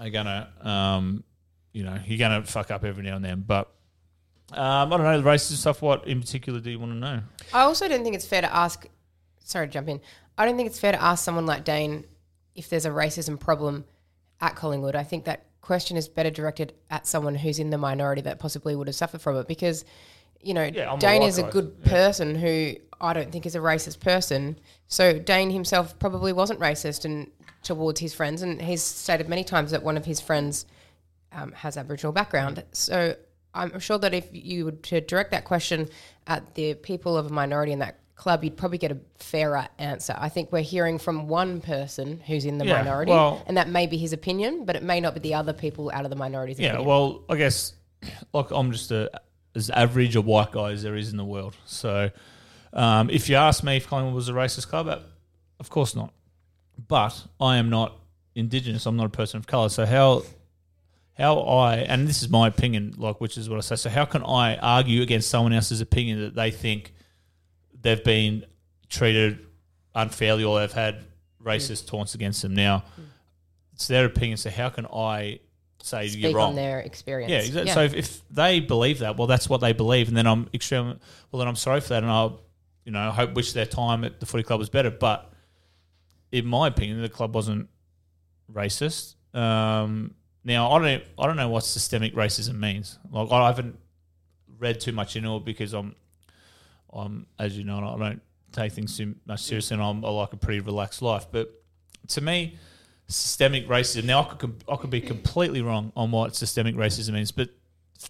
are 0.00 0.10
gonna, 0.10 0.48
um, 0.62 1.24
you 1.72 1.82
know, 1.84 1.98
you're 2.06 2.18
gonna 2.18 2.44
fuck 2.44 2.70
up 2.70 2.84
every 2.84 3.02
now 3.02 3.16
and 3.16 3.24
then. 3.24 3.44
But 3.46 3.70
um, 4.52 4.92
I 4.92 4.96
don't 4.96 5.02
know 5.04 5.20
the 5.20 5.28
racism 5.28 5.56
stuff. 5.56 5.82
What 5.82 6.06
in 6.06 6.20
particular 6.20 6.60
do 6.60 6.70
you 6.70 6.78
want 6.78 6.92
to 6.92 6.98
know? 6.98 7.20
I 7.52 7.62
also 7.62 7.86
don't 7.88 8.02
think 8.02 8.14
it's 8.14 8.26
fair 8.26 8.40
to 8.40 8.54
ask. 8.54 8.86
Sorry 9.44 9.66
to 9.66 9.72
jump 9.72 9.88
in. 9.88 10.00
I 10.36 10.44
don't 10.46 10.56
think 10.56 10.68
it's 10.68 10.78
fair 10.78 10.92
to 10.92 11.02
ask 11.02 11.24
someone 11.24 11.46
like 11.46 11.64
Dane 11.64 12.04
if 12.58 12.68
there's 12.68 12.84
a 12.84 12.90
racism 12.90 13.38
problem 13.38 13.84
at 14.40 14.56
Collingwood. 14.56 14.94
I 14.94 15.04
think 15.04 15.24
that 15.24 15.46
question 15.60 15.96
is 15.96 16.08
better 16.08 16.30
directed 16.30 16.74
at 16.90 17.06
someone 17.06 17.34
who's 17.34 17.58
in 17.58 17.70
the 17.70 17.78
minority 17.78 18.22
that 18.22 18.38
possibly 18.38 18.74
would 18.74 18.88
have 18.88 18.96
suffered 18.96 19.20
from 19.20 19.36
it 19.36 19.46
because, 19.46 19.84
you 20.42 20.54
know, 20.54 20.64
Yeah, 20.64 20.96
Dane 20.96 21.22
is 21.22 21.38
a 21.38 21.44
good 21.44 21.84
person 21.84 22.34
who 22.34 22.74
I 23.00 23.12
don't 23.12 23.30
think 23.30 23.46
is 23.46 23.54
a 23.54 23.60
racist 23.60 24.00
person. 24.00 24.58
So 24.88 25.18
Dane 25.18 25.50
himself 25.50 25.98
probably 25.98 26.32
wasn't 26.32 26.60
racist 26.60 27.04
and 27.04 27.30
towards 27.62 28.00
his 28.00 28.14
friends, 28.14 28.42
and 28.42 28.60
he's 28.60 28.82
stated 28.82 29.28
many 29.28 29.44
times 29.44 29.70
that 29.70 29.82
one 29.82 29.96
of 29.96 30.04
his 30.04 30.20
friends 30.20 30.66
um, 31.32 31.52
has 31.52 31.76
Aboriginal 31.76 32.12
background. 32.12 32.64
So 32.72 33.14
I'm 33.54 33.78
sure 33.78 33.98
that 33.98 34.14
if 34.14 34.28
you 34.32 34.66
were 34.66 34.72
to 34.72 35.00
direct 35.00 35.30
that 35.32 35.44
question 35.44 35.88
at 36.26 36.54
the 36.54 36.74
people 36.74 37.16
of 37.16 37.26
a 37.26 37.30
minority 37.32 37.72
in 37.72 37.80
that 37.80 37.98
club, 38.18 38.42
you'd 38.44 38.56
probably 38.56 38.78
get 38.78 38.90
a 38.92 38.98
fairer 39.16 39.66
answer. 39.78 40.14
I 40.18 40.28
think 40.28 40.50
we're 40.52 40.60
hearing 40.60 40.98
from 40.98 41.28
one 41.28 41.60
person 41.60 42.20
who's 42.26 42.44
in 42.44 42.58
the 42.58 42.66
Yeah, 42.66 42.78
minority, 42.82 43.12
well- 43.12 43.42
and 43.46 43.56
that 43.56 43.68
may 43.68 43.86
be 43.86 43.96
his 43.96 44.12
opinion, 44.12 44.64
but 44.66 44.76
it 44.76 44.82
may 44.82 45.00
not 45.00 45.14
be 45.14 45.20
the 45.20 45.34
other 45.34 45.52
people 45.52 45.90
out 45.94 46.04
of 46.04 46.10
the 46.10 46.16
minority's 46.16 46.58
Yeah, 46.58 46.70
opinion. 46.70 46.88
well, 46.88 47.22
I 47.30 47.36
guess 47.36 47.72
like 48.34 48.50
I'm 48.50 48.72
just 48.72 48.90
a, 48.90 49.10
as 49.54 49.70
average 49.70 50.16
a 50.16 50.20
white 50.20 50.52
guy 50.52 50.72
as 50.72 50.82
there 50.82 50.96
is 50.96 51.10
in 51.10 51.16
the 51.16 51.24
world. 51.24 51.56
So 51.64 52.10
um, 52.72 53.08
if 53.08 53.28
you 53.28 53.36
ask 53.36 53.62
me 53.64 53.76
if 53.76 53.86
Collingwood 53.86 54.14
was 54.14 54.28
a 54.28 54.32
racist 54.32 54.68
club, 54.68 54.88
uh, 54.88 54.98
of 55.60 55.70
course 55.70 55.94
not. 55.96 56.12
But 56.88 57.24
I 57.40 57.56
am 57.56 57.70
not 57.70 57.94
Indigenous. 58.34 58.86
I'm 58.86 58.96
not 58.96 59.06
a 59.06 59.10
person 59.10 59.38
of 59.38 59.46
colour. 59.48 59.68
So 59.68 59.84
how 59.86 60.22
how 61.16 61.40
I 61.40 61.76
and 61.78 62.06
this 62.06 62.22
is 62.22 62.28
my 62.28 62.46
opinion, 62.46 62.94
like 62.96 63.20
which 63.20 63.36
is 63.36 63.48
what 63.50 63.56
I 63.56 63.60
say. 63.62 63.74
So 63.76 63.90
how 63.90 64.04
can 64.04 64.22
I 64.22 64.56
argue 64.58 65.02
against 65.02 65.28
someone 65.28 65.52
else's 65.52 65.80
opinion 65.80 66.20
that 66.20 66.34
they 66.36 66.50
think 66.52 66.92
they've 67.80 68.02
been 68.02 68.44
treated 68.88 69.46
unfairly 69.94 70.44
or 70.44 70.60
they've 70.60 70.72
had 70.72 71.04
racist 71.42 71.86
taunts 71.86 72.14
against 72.14 72.42
them? 72.42 72.54
Now 72.54 72.84
it's 73.72 73.86
their 73.86 74.04
opinion. 74.04 74.36
So 74.36 74.50
how 74.50 74.68
can 74.70 74.86
I 74.86 75.40
say 75.82 76.08
Speak 76.08 76.22
you're 76.22 76.34
wrong? 76.34 76.50
on 76.50 76.54
their 76.56 76.80
experience. 76.80 77.30
Yeah, 77.30 77.38
exactly. 77.38 77.72
So 77.72 77.82
if, 77.82 77.94
if 77.94 78.28
they 78.30 78.60
believe 78.60 78.98
that, 79.00 79.16
well, 79.16 79.26
that's 79.26 79.48
what 79.48 79.60
they 79.60 79.72
believe, 79.72 80.08
and 80.08 80.16
then 80.16 80.26
I'm 80.26 80.48
extremely 80.52 80.98
well. 81.30 81.38
Then 81.38 81.48
I'm 81.48 81.56
sorry 81.56 81.80
for 81.80 81.90
that, 81.90 82.02
and 82.02 82.10
I'll, 82.10 82.40
you 82.84 82.92
know, 82.92 83.10
hope 83.10 83.34
wish 83.34 83.52
their 83.52 83.66
time 83.66 84.04
at 84.04 84.20
the 84.20 84.26
footy 84.26 84.42
club 84.42 84.58
was 84.58 84.68
better. 84.68 84.90
But 84.90 85.32
in 86.32 86.46
my 86.46 86.68
opinion, 86.68 87.00
the 87.00 87.08
club 87.08 87.34
wasn't 87.34 87.68
racist. 88.52 89.14
Um, 89.34 90.14
now 90.44 90.72
I 90.72 90.78
don't, 90.78 91.04
I 91.18 91.26
don't 91.26 91.36
know 91.36 91.48
what 91.48 91.64
systemic 91.64 92.14
racism 92.14 92.58
means. 92.58 92.98
Like 93.10 93.30
I 93.30 93.46
haven't 93.46 93.78
read 94.58 94.80
too 94.80 94.92
much 94.92 95.16
into 95.16 95.36
it 95.36 95.44
because 95.44 95.74
I'm, 95.74 95.94
I'm 96.92 97.26
as 97.38 97.56
you 97.56 97.64
know, 97.64 97.78
I 97.78 97.98
don't 97.98 98.22
take 98.52 98.72
things 98.72 98.96
too 98.96 99.14
much 99.26 99.42
seriously, 99.42 99.74
and 99.74 99.82
I'm 99.82 100.04
I 100.04 100.10
like 100.10 100.32
a 100.32 100.36
pretty 100.36 100.60
relaxed 100.60 101.02
life. 101.02 101.26
But 101.30 101.50
to 102.08 102.20
me, 102.20 102.58
systemic 103.08 103.66
racism. 103.68 104.04
Now 104.04 104.20
I 104.20 104.34
could 104.34 104.64
I 104.68 104.76
could 104.76 104.90
be 104.90 105.00
completely 105.00 105.62
wrong 105.62 105.92
on 105.96 106.10
what 106.10 106.36
systemic 106.36 106.74
racism 106.74 107.12
means, 107.12 107.32
but 107.32 107.50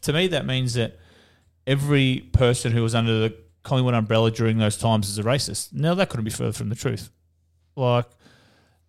to 0.03 0.13
me 0.13 0.27
that 0.29 0.47
means 0.47 0.75
that 0.75 0.99
every 1.67 2.29
person 2.33 2.73
who 2.73 2.83
was 2.83 2.95
under 2.95 3.21
the 3.21 3.35
Collingwood 3.63 3.95
umbrella 3.95 4.31
during 4.31 4.59
those 4.59 4.79
times 4.79 5.09
is 5.09 5.19
a 5.19 5.23
racist. 5.23 5.73
Now 5.73 5.95
that 5.95 6.09
couldn't 6.09 6.25
be 6.25 6.31
further 6.31 6.53
from 6.53 6.69
the 6.71 6.75
truth. 6.75 7.11
Like, 7.77 8.07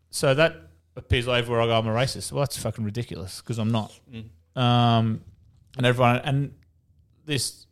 so 0.10 0.34
that 0.34 0.56
appears 0.95 1.28
over 1.28 1.52
where 1.52 1.62
I 1.62 1.65
go, 1.65 1.78
I'm 1.78 1.88
a 1.88 1.91
racist. 1.91 2.32
Well, 2.32 2.41
that's 2.41 2.58
fucking 2.58 2.84
ridiculous 2.84 3.41
because 3.41 3.58
I'm 3.60 3.71
not. 3.71 3.99
Um, 4.56 5.21
and 5.78 5.86
everyone, 5.86 6.17
and 6.17 6.54
this, 7.25 7.65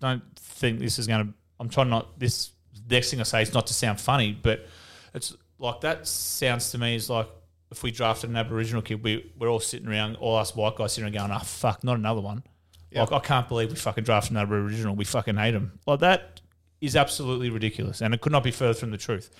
don't 0.00 0.22
think 0.36 0.80
this 0.80 0.98
is 0.98 1.06
going 1.06 1.26
to, 1.26 1.34
I'm 1.60 1.68
trying 1.68 1.90
not, 1.90 2.18
this 2.18 2.50
next 2.88 3.10
thing 3.10 3.20
I 3.20 3.24
say 3.24 3.42
is 3.42 3.54
not 3.54 3.66
to 3.68 3.74
sound 3.74 4.00
funny, 4.00 4.38
but 4.40 4.66
it's 5.14 5.36
like 5.58 5.80
that 5.82 6.06
sounds 6.06 6.70
to 6.70 6.78
me 6.78 6.94
is 6.94 7.10
like 7.10 7.28
if 7.70 7.82
we 7.82 7.90
drafted 7.90 8.30
an 8.30 8.36
Aboriginal 8.36 8.82
kid, 8.82 9.02
we, 9.02 9.32
we're 9.38 9.48
all 9.48 9.60
sitting 9.60 9.88
around, 9.88 10.16
all 10.16 10.36
us 10.36 10.56
white 10.56 10.76
guys 10.76 10.92
sitting 10.92 11.04
around 11.04 11.28
going, 11.28 11.40
oh, 11.40 11.44
fuck, 11.44 11.84
not 11.84 11.98
another 11.98 12.20
one. 12.20 12.42
Like, 12.90 13.12
I 13.12 13.18
can't 13.18 13.46
believe 13.48 13.68
we 13.68 13.76
fucking 13.76 14.04
drafted 14.04 14.32
an 14.32 14.38
Aboriginal. 14.38 14.94
We 14.94 15.04
fucking 15.04 15.36
hate 15.36 15.54
him. 15.54 15.78
Like, 15.86 16.00
that 16.00 16.40
is 16.80 16.96
absolutely 16.96 17.50
ridiculous. 17.50 18.00
And 18.00 18.14
it 18.14 18.22
could 18.22 18.32
not 18.32 18.42
be 18.42 18.50
further 18.50 18.72
from 18.72 18.90
the 18.90 18.96
truth. 18.96 19.30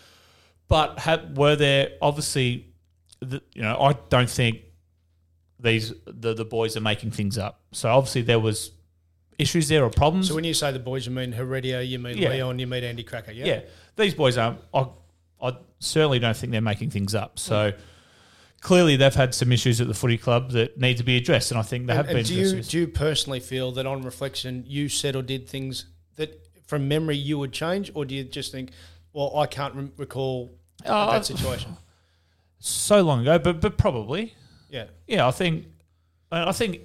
But 0.68 0.98
had, 0.98 1.38
were 1.38 1.56
there 1.56 1.92
obviously, 2.02 2.66
the, 3.20 3.40
you 3.54 3.62
know, 3.62 3.80
I 3.80 3.94
don't 4.10 4.28
think 4.28 4.60
these 5.58 5.92
the, 6.06 6.34
the 6.34 6.44
boys 6.44 6.76
are 6.76 6.82
making 6.82 7.12
things 7.12 7.38
up. 7.38 7.60
So 7.72 7.88
obviously 7.88 8.22
there 8.22 8.38
was 8.38 8.72
issues 9.38 9.68
there 9.68 9.84
or 9.84 9.90
problems. 9.90 10.28
So 10.28 10.34
when 10.34 10.44
you 10.44 10.54
say 10.54 10.72
the 10.72 10.78
boys, 10.78 11.06
you 11.06 11.12
mean 11.12 11.32
Héritier, 11.32 11.86
you 11.86 11.98
mean 11.98 12.18
Yeah. 12.18 12.30
Leon, 12.30 12.58
you 12.58 12.66
mean 12.66 12.84
Andy 12.84 13.04
Krakouer, 13.04 13.34
yeah? 13.34 13.44
yeah, 13.46 13.60
these 13.96 14.14
boys 14.14 14.36
aren't. 14.36 14.60
I, 14.74 14.86
I 15.40 15.56
certainly 15.78 16.18
don't 16.18 16.36
think 16.36 16.50
they're 16.52 16.60
making 16.60 16.90
things 16.90 17.14
up. 17.14 17.38
So 17.38 17.70
hmm. 17.70 17.76
clearly 18.60 18.96
they've 18.96 19.14
had 19.14 19.34
some 19.34 19.52
issues 19.52 19.80
at 19.80 19.86
the 19.86 19.94
footy 19.94 20.18
club 20.18 20.50
that 20.52 20.78
need 20.78 20.96
to 20.98 21.04
be 21.04 21.16
addressed, 21.16 21.50
and 21.52 21.58
I 21.60 21.62
think 21.62 21.86
they 21.86 21.92
And, 21.92 21.98
have 21.98 22.06
and 22.08 22.16
been. 22.16 22.24
do 22.26 22.34
you 22.34 22.62
do 22.62 22.78
you 22.80 22.88
personally 22.88 23.40
feel 23.40 23.70
that 23.72 23.86
on 23.86 24.02
reflection 24.02 24.64
you 24.66 24.88
said 24.88 25.14
or 25.14 25.22
did 25.22 25.48
things 25.48 25.86
that 26.16 26.44
from 26.66 26.88
memory 26.88 27.16
you 27.16 27.38
would 27.38 27.52
change, 27.52 27.90
or 27.94 28.04
do 28.04 28.14
you 28.14 28.24
just 28.24 28.50
think, 28.52 28.72
well, 29.12 29.36
I 29.38 29.46
can't 29.46 29.74
re- 29.74 29.90
recall 29.96 30.58
Oh, 30.84 31.10
that 31.12 31.24
situation? 31.24 31.76
so 32.58 33.02
long 33.02 33.20
ago, 33.20 33.38
but 33.38 33.60
but 33.60 33.78
probably. 33.78 34.34
Yeah, 34.70 34.86
Yeah, 35.06 35.26
I 35.26 35.30
think 35.30 35.64
I 36.30 36.52
think 36.52 36.80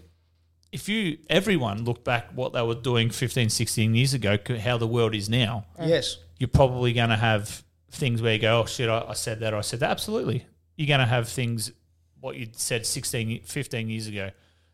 if 0.74 0.90
you 0.90 1.20
everyone 1.30 1.86
looked 1.86 2.04
back 2.04 2.28
what 2.34 2.52
they 2.54 2.62
were 2.62 2.76
doing 2.76 3.10
15, 3.12 3.50
16 3.50 3.96
years 3.96 4.14
ago, 4.14 4.38
how 4.60 4.78
the 4.78 4.88
world 4.88 5.14
is 5.16 5.30
now, 5.30 5.66
yes, 5.80 6.18
you're 6.40 6.48
probably 6.50 6.92
going 6.94 7.10
to 7.10 7.16
have 7.16 7.64
things 7.92 8.22
where 8.22 8.34
you 8.34 8.40
go, 8.40 8.62
oh 8.62 8.66
shit, 8.66 8.90
I, 8.90 9.06
I 9.10 9.14
said 9.14 9.40
that 9.42 9.54
or 9.54 9.58
I 9.58 9.62
said 9.62 9.80
that. 9.82 9.92
Absolutely. 9.92 10.46
You're 10.76 10.88
going 10.88 11.00
to 11.00 11.06
have 11.06 11.30
things 11.30 11.72
what 12.20 12.36
you 12.36 12.48
said 12.54 12.86
16, 12.86 13.44
15 13.44 13.90
years 13.90 14.08
ago. 14.08 14.32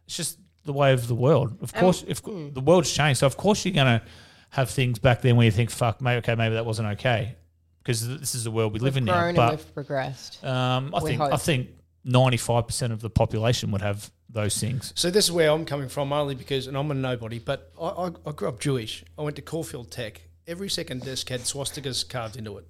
It's 0.07 0.15
just 0.15 0.39
the 0.65 0.73
way 0.73 0.93
of 0.93 1.07
the 1.07 1.15
world. 1.15 1.57
Of 1.61 1.73
course, 1.73 2.05
if 2.07 2.23
the 2.23 2.61
world's 2.63 2.91
changed, 2.91 3.19
so 3.19 3.27
of 3.27 3.35
course 3.35 3.65
you're 3.65 3.73
going 3.75 3.99
to 3.99 4.05
have 4.51 4.69
things 4.69 4.99
back 4.99 5.21
then 5.21 5.35
where 5.35 5.45
you 5.45 5.51
think, 5.51 5.69
fuck, 5.69 6.01
maybe 6.01 6.19
okay, 6.19 6.35
maybe 6.35 6.55
that 6.55 6.65
wasn't 6.65 6.87
okay 6.93 7.35
because 7.83 8.07
this 8.19 8.35
is 8.35 8.43
the 8.45 8.51
world 8.51 8.71
we 8.73 8.79
live 8.79 8.97
in 8.97 9.03
We've 9.03 9.13
now. 9.13 9.21
grown 9.21 9.35
But 9.35 9.51
we've 9.51 9.73
progressed. 9.73 10.43
um, 10.45 10.93
I 10.95 11.03
We 11.03 11.09
think 11.09 11.21
I 11.21 11.37
think 11.37 11.69
ninety 12.03 12.37
five 12.37 12.67
percent 12.67 12.93
of 12.93 13.01
the 13.01 13.09
population 13.09 13.71
would 13.71 13.81
have 13.81 14.11
those 14.29 14.59
things. 14.59 14.93
So 14.95 15.09
this 15.09 15.25
is 15.25 15.31
where 15.31 15.49
I'm 15.49 15.65
coming 15.65 15.89
from, 15.89 16.13
only 16.13 16.35
because, 16.35 16.67
and 16.67 16.77
I'm 16.77 16.91
a 16.91 16.93
nobody, 16.93 17.39
but 17.39 17.71
I, 17.81 17.87
I, 17.87 18.11
I 18.27 18.31
grew 18.31 18.47
up 18.47 18.59
Jewish. 18.59 19.03
I 19.17 19.23
went 19.23 19.35
to 19.37 19.41
Caulfield 19.41 19.91
Tech. 19.91 20.21
Every 20.47 20.69
second 20.69 21.03
desk 21.03 21.29
had 21.29 21.41
swastikas 21.41 22.07
carved 22.07 22.35
into 22.35 22.57
it. 22.57 22.67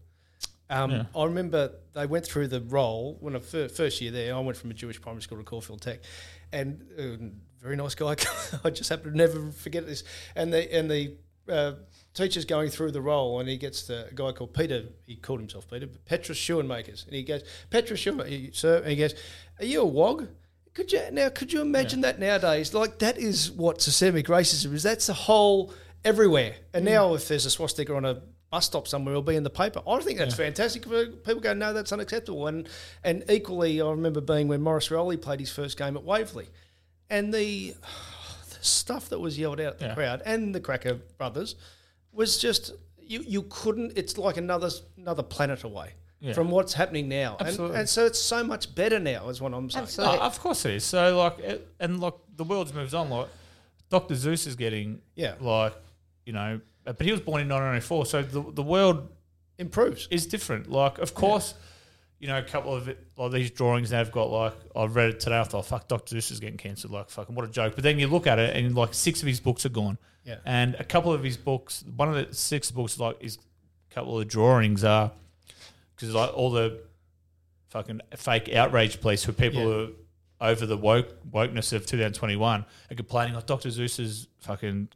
Um, 0.69 1.07
I 1.15 1.23
remember 1.25 1.71
they 1.93 2.05
went 2.05 2.25
through 2.25 2.47
the 2.49 2.61
roll 2.61 3.17
when 3.21 3.35
I 3.35 3.39
fir- 3.39 3.69
first 3.69 4.01
year 4.01 4.11
there. 4.11 4.35
I 4.35 4.39
went 4.39 4.57
from 4.57 4.69
a 4.69 4.73
Jewish 4.75 5.01
primary 5.01 5.23
school 5.23 5.39
to 5.39 5.43
Caulfield 5.43 5.81
Tech, 5.81 5.99
and 6.51 6.85
uh, 6.97 7.25
very 7.61 7.75
nice 7.75 7.95
guy. 7.95 8.15
I 8.63 8.69
just 8.69 8.89
happen 8.89 9.11
to 9.11 9.17
never 9.17 9.51
forget 9.51 9.87
this. 9.87 10.03
And 10.35 10.53
the 10.53 10.73
and 10.73 10.89
the 10.89 11.17
uh, 11.49 11.73
teacher's 12.23 12.45
going 12.45 12.69
through 12.69 12.91
the 12.91 13.01
roll, 13.01 13.39
and 13.39 13.49
he 13.49 13.57
gets 13.57 13.83
the 13.83 14.07
a 14.07 14.13
guy 14.13 14.31
called 14.31 14.53
Peter. 14.53 14.85
He 15.05 15.15
called 15.15 15.39
himself 15.39 15.69
Peter, 15.69 15.87
but 15.87 16.05
Petrus 16.05 16.37
Schoenmakers, 16.37 17.05
and 17.05 17.15
he 17.15 17.23
goes, 17.23 17.43
Petrus 17.69 18.03
Schoenmakers, 18.03 18.55
sir, 18.55 18.77
and 18.77 18.87
he 18.87 18.95
goes, 18.95 19.15
"Are 19.59 19.65
you 19.65 19.81
a 19.81 19.85
wog?" 19.85 20.27
Could 20.73 20.91
you 20.91 21.01
now? 21.11 21.29
Could 21.29 21.51
you 21.51 21.61
imagine 21.61 22.01
that 22.01 22.19
nowadays? 22.19 22.73
Like 22.73 22.99
that 22.99 23.17
is 23.17 23.51
what 23.51 23.81
systemic 23.81 24.27
racism 24.27 24.73
is. 24.73 24.83
That's 24.83 25.09
a 25.09 25.13
whole 25.13 25.73
everywhere. 26.05 26.55
And 26.73 26.85
mm. 26.85 26.91
now, 26.91 27.13
if 27.15 27.27
there's 27.27 27.45
a 27.45 27.49
swastika 27.49 27.95
on 27.95 28.05
a 28.05 28.21
bus 28.49 28.65
stop 28.65 28.87
somewhere, 28.87 29.13
it'll 29.13 29.21
be 29.21 29.35
in 29.35 29.43
the 29.43 29.49
paper. 29.49 29.81
I 29.87 29.99
think 29.99 30.19
that's 30.19 30.35
fantastic. 30.35 30.83
People 30.83 31.39
go, 31.39 31.53
no, 31.53 31.73
that's 31.73 31.91
unacceptable. 31.91 32.47
And 32.47 32.67
and 33.03 33.23
equally, 33.29 33.81
I 33.81 33.89
remember 33.89 34.21
being 34.21 34.47
when 34.47 34.61
Maurice 34.61 34.89
Rioli 34.89 35.21
played 35.21 35.39
his 35.39 35.51
first 35.51 35.77
game 35.77 35.97
at 35.97 36.03
Waverley, 36.03 36.47
and 37.09 37.33
the, 37.33 37.73
the 38.49 38.65
stuff 38.65 39.09
that 39.09 39.19
was 39.19 39.37
yelled 39.37 39.59
out 39.59 39.73
at 39.73 39.79
the 39.79 39.85
Yeah. 39.87 39.95
crowd 39.95 40.21
and 40.25 40.53
the 40.53 40.61
Krakouer 40.61 40.99
brothers 41.17 41.55
was 42.11 42.37
just 42.37 42.73
you 42.99 43.23
you 43.25 43.43
couldn't. 43.43 43.93
It's 43.97 44.17
like 44.17 44.37
another 44.37 44.69
another 44.97 45.23
planet 45.23 45.63
away. 45.63 45.93
Yeah. 46.21 46.33
From 46.33 46.51
what's 46.51 46.73
happening 46.73 47.07
now, 47.07 47.37
and, 47.39 47.47
Absolutely. 47.47 47.77
and 47.77 47.87
so 47.87 48.05
it's 48.05 48.19
so 48.19 48.43
much 48.43 48.75
better 48.75 48.99
now, 48.99 49.29
is 49.29 49.39
what 49.39 49.53
I'm 49.53 49.69
saying. 49.69 49.83
Absolutely. 49.83 50.17
Oh, 50.17 50.21
of 50.21 50.37
course 50.41 50.65
it 50.65 50.73
is. 50.73 50.83
So 50.83 51.17
like, 51.17 51.39
it, 51.39 51.65
and 51.79 52.01
like 52.01 52.15
the 52.35 52.43
world's 52.43 52.73
moves 52.73 52.93
on. 52.93 53.09
Like 53.09 53.29
Doctor 53.89 54.15
Seuss 54.15 54.45
is 54.45 54.55
getting 54.57 55.01
Yeah. 55.15 55.35
like 55.39 55.73
you 56.25 56.33
know, 56.33 56.59
but 56.83 57.01
he 57.01 57.11
was 57.13 57.21
born 57.21 57.41
in 57.41 57.47
1904. 57.47 58.05
So 58.05 58.21
the 58.21 58.41
the 58.51 58.61
world 58.63 59.07
Improves. 59.57 60.07
is 60.11 60.25
different. 60.27 60.69
Like, 60.69 60.97
of 60.99 61.13
course, 61.13 61.53
you 62.19 62.27
know, 62.27 62.37
a 62.37 62.43
couple 62.43 62.73
of 62.75 62.87
it, 62.89 62.99
like 63.17 63.31
these 63.31 63.51
drawings 63.51 63.89
they've 63.91 64.11
got. 64.11 64.29
Like, 64.29 64.53
I've 64.75 64.95
read 64.95 65.09
it 65.11 65.19
today. 65.19 65.39
I 65.39 65.43
thought, 65.43 65.59
oh, 65.59 65.61
fuck, 65.61 65.87
Doctor 65.87 66.15
Seuss 66.15 66.31
is 66.31 66.39
getting 66.39 66.57
cancelled. 66.57 66.91
Like, 66.93 67.09
fucking 67.09 67.33
what 67.33 67.45
a 67.45 67.47
joke. 67.49 67.75
But 67.75 67.83
then 67.83 67.97
you 67.99 68.07
look 68.07 68.27
at 68.27 68.39
it, 68.39 68.55
and 68.55 68.75
like 68.75 68.93
six 68.93 69.21
of 69.21 69.27
his 69.27 69.39
books 69.39 69.65
are 69.65 69.69
gone. 69.69 69.97
Yeah. 70.25 70.35
And 70.45 70.75
a 70.75 70.83
couple 70.83 71.13
of 71.13 71.23
his 71.23 71.37
books, 71.37 71.83
one 71.95 72.09
of 72.09 72.15
the 72.15 72.33
six 72.35 72.71
books, 72.71 72.99
like, 72.99 73.17
is 73.21 73.37
a 73.89 73.93
couple 73.95 74.13
of 74.13 74.19
the 74.19 74.25
drawings 74.25 74.83
are 74.83 75.11
because 75.95 76.13
like 76.13 76.31
all 76.37 76.51
the 76.51 76.79
fucking 77.69 77.99
fake 78.15 78.53
outrage 78.53 79.01
police 79.01 79.23
who 79.23 79.31
people 79.33 79.59
Yeah. 79.61 79.65
who 79.65 79.93
are 80.41 80.49
over 80.51 80.65
the 80.65 80.77
woke 80.77 81.07
wokeness 81.29 81.73
of 81.73 81.85
2021 81.85 82.65
are 82.91 82.95
complaining 82.95 83.35
like 83.35 83.45
Dr. 83.45 83.69
Seuss 83.69 83.99
is 83.99 84.27
fucking 84.39 84.87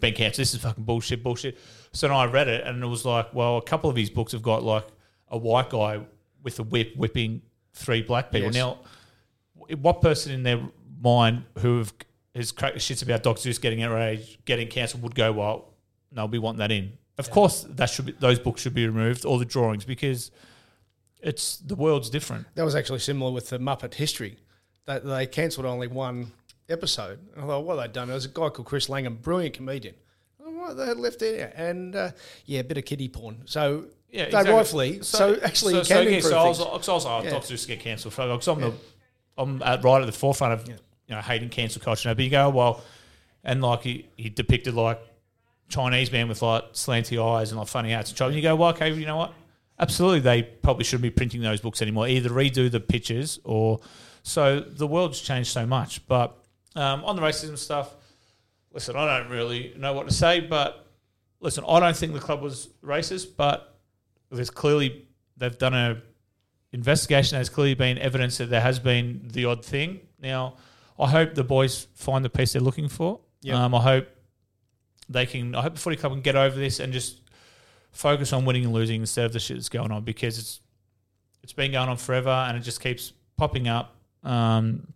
been 0.00 0.14
cancelled. 0.14 0.42
This 0.42 0.54
is 0.54 0.60
fucking 0.62 0.84
bullshit, 0.84 1.22
bullshit. 1.22 1.58
So 1.92 2.08
then 2.08 2.16
I 2.16 2.24
read 2.26 2.48
it 2.48 2.66
and 2.66 2.82
it 2.82 2.86
was 2.86 3.04
like, 3.04 3.34
well, 3.34 3.58
a 3.58 3.62
couple 3.62 3.90
of 3.90 3.96
his 3.96 4.10
books 4.10 4.32
have 4.32 4.42
got 4.42 4.62
like 4.62 4.86
a 5.28 5.36
white 5.38 5.70
guy 5.70 6.00
with 6.42 6.58
a 6.58 6.62
whip 6.62 6.96
whipping 6.96 7.42
three 7.72 8.02
black 8.02 8.30
people. 8.30 8.52
Yes. 8.52 8.54
Now, 8.54 8.78
what 9.54 10.00
person 10.00 10.32
in 10.32 10.42
their 10.42 10.60
mind 11.00 11.44
who 11.58 11.78
have, 11.78 11.92
has 12.34 12.52
cracked 12.52 12.74
the 12.74 12.80
shits 12.80 13.02
about 13.02 13.22
Dr. 13.22 13.48
Seuss 13.48 13.60
getting 13.60 13.82
outraged, 13.82 14.44
getting 14.44 14.68
cancelled 14.68 15.02
would 15.02 15.14
go, 15.14 15.32
well, 15.32 15.74
no, 16.12 16.26
we 16.26 16.38
want 16.38 16.58
that 16.58 16.70
in. 16.72 16.92
Of 17.18 17.30
course, 17.30 17.66
that 17.68 17.88
should 17.88 18.06
be, 18.06 18.12
those 18.12 18.38
books 18.38 18.60
should 18.62 18.74
be 18.74 18.86
removed, 18.86 19.24
all 19.24 19.38
the 19.38 19.44
drawings, 19.44 19.84
because 19.84 20.30
it's 21.22 21.56
the 21.56 21.74
world's 21.74 22.10
different. 22.10 22.46
That 22.54 22.64
was 22.64 22.74
actually 22.74 22.98
similar 22.98 23.32
with 23.32 23.48
the 23.48 23.58
Muppet 23.58 23.94
History. 23.94 24.38
They, 24.84 24.98
they 24.98 25.26
cancelled 25.26 25.66
only 25.66 25.88
one 25.88 26.32
episode. 26.68 27.18
And 27.34 27.44
I 27.44 27.46
thought, 27.46 27.64
what 27.64 27.76
they'd 27.76 27.92
done, 27.92 28.08
there 28.08 28.14
was 28.14 28.26
a 28.26 28.28
guy 28.28 28.50
called 28.50 28.66
Chris 28.66 28.88
Langham, 28.88 29.16
brilliant 29.16 29.54
comedian. 29.54 29.94
What 30.38 30.76
they 30.76 30.86
had 30.86 30.98
left 30.98 31.18
there, 31.18 31.52
and 31.56 31.94
uh, 31.94 32.10
yeah, 32.44 32.60
a 32.60 32.64
bit 32.64 32.78
of 32.78 32.84
kiddie 32.84 33.08
porn. 33.08 33.42
So 33.46 33.86
Yeah, 34.16 34.24
exactly. 34.24 34.52
rightfully. 34.54 35.02
So, 35.02 35.38
actually, 35.42 35.72
so, 35.74 35.78
you 35.78 35.84
so 35.84 36.00
again, 36.00 36.14
improve 36.14 36.30
so 36.30 36.38
I 36.38 36.48
was, 36.48 36.58
so 36.58 36.92
I 36.92 36.94
was 36.94 37.04
like, 37.04 37.20
oh, 37.20 37.24
Yeah. 37.24 37.30
Dr. 37.30 37.54
Seuss 37.54 37.66
get 37.66 37.80
cancelled. 37.80 38.16
Because 38.16 38.48
I'm, 38.48 38.60
the, 38.60 38.72
I'm 39.36 39.62
at, 39.62 39.84
right 39.84 40.00
at 40.00 40.06
the 40.06 40.12
forefront 40.12 40.54
of 40.54 40.68
you 40.68 40.74
know 41.10 41.20
hating 41.20 41.50
cancel 41.50 41.82
culture 41.82 42.08
now. 42.08 42.14
But 42.14 42.24
you 42.24 42.30
go, 42.30 42.48
well, 42.48 42.82
and 43.44 43.62
like 43.62 43.82
he, 43.82 44.08
he 44.16 44.30
depicted 44.30 44.74
like 44.74 45.00
Chinese 45.68 46.10
man 46.10 46.28
with 46.28 46.42
like 46.42 46.72
slanty 46.72 47.22
eyes 47.22 47.50
and 47.50 47.58
like 47.58 47.68
funny 47.68 47.90
hats 47.90 48.18
and 48.18 48.34
you 48.34 48.42
go, 48.42 48.56
well, 48.56 48.70
okay, 48.70 48.92
you 48.92 49.06
know 49.06 49.16
what? 49.16 49.34
Absolutely, 49.78 50.20
they 50.20 50.42
probably 50.42 50.84
shouldn't 50.84 51.02
be 51.02 51.10
printing 51.10 51.42
those 51.42 51.60
books 51.60 51.82
anymore. 51.82 52.08
Either 52.08 52.30
redo 52.30 52.70
the 52.70 52.80
pictures 52.80 53.38
or 53.44 53.80
so 54.22 54.60
the 54.60 54.86
world's 54.86 55.20
changed 55.20 55.50
so 55.50 55.66
much. 55.66 56.06
But 56.08 56.36
um, 56.74 57.04
on 57.04 57.16
the 57.16 57.22
racism 57.22 57.58
stuff, 57.58 57.94
listen, 58.72 58.96
I 58.96 59.18
don't 59.18 59.30
really 59.30 59.74
know 59.76 59.92
what 59.92 60.08
to 60.08 60.14
say, 60.14 60.40
but 60.40 60.86
listen, 61.40 61.64
I 61.68 61.78
don't 61.80 61.96
think 61.96 62.14
the 62.14 62.20
club 62.20 62.40
was 62.40 62.68
racist, 62.82 63.36
but 63.36 63.75
there's 64.30 64.50
clearly 64.50 65.06
they've 65.36 65.56
done 65.56 65.74
a 65.74 66.02
investigation. 66.72 67.36
There's 67.36 67.48
clearly 67.48 67.74
been 67.74 67.98
evidence 67.98 68.38
that 68.38 68.50
there 68.50 68.60
has 68.60 68.78
been 68.78 69.28
the 69.32 69.44
odd 69.46 69.64
thing. 69.64 70.00
Now, 70.20 70.56
I 70.98 71.08
hope 71.08 71.34
the 71.34 71.44
boys 71.44 71.86
find 71.94 72.24
the 72.24 72.30
piece 72.30 72.52
they're 72.52 72.62
looking 72.62 72.88
for. 72.88 73.20
Yep. 73.42 73.54
Um, 73.54 73.74
I 73.74 73.80
hope 73.80 74.08
they 75.08 75.26
can. 75.26 75.54
I 75.54 75.62
hope 75.62 75.74
the 75.74 75.80
footy 75.80 75.96
club 75.96 76.12
can 76.12 76.22
get 76.22 76.36
over 76.36 76.56
this 76.56 76.80
and 76.80 76.92
just 76.92 77.20
focus 77.92 78.32
on 78.32 78.44
winning 78.44 78.64
and 78.64 78.72
losing 78.72 79.00
instead 79.00 79.24
of 79.24 79.32
the 79.32 79.40
shit 79.40 79.56
that's 79.56 79.68
going 79.68 79.90
on 79.90 80.04
because 80.04 80.38
it's 80.38 80.60
it's 81.42 81.52
been 81.52 81.72
going 81.72 81.88
on 81.88 81.96
forever 81.96 82.30
and 82.30 82.56
it 82.56 82.60
just 82.60 82.80
keeps 82.80 83.12
popping 83.36 83.68
up. 83.68 83.94
Um, 84.24 84.92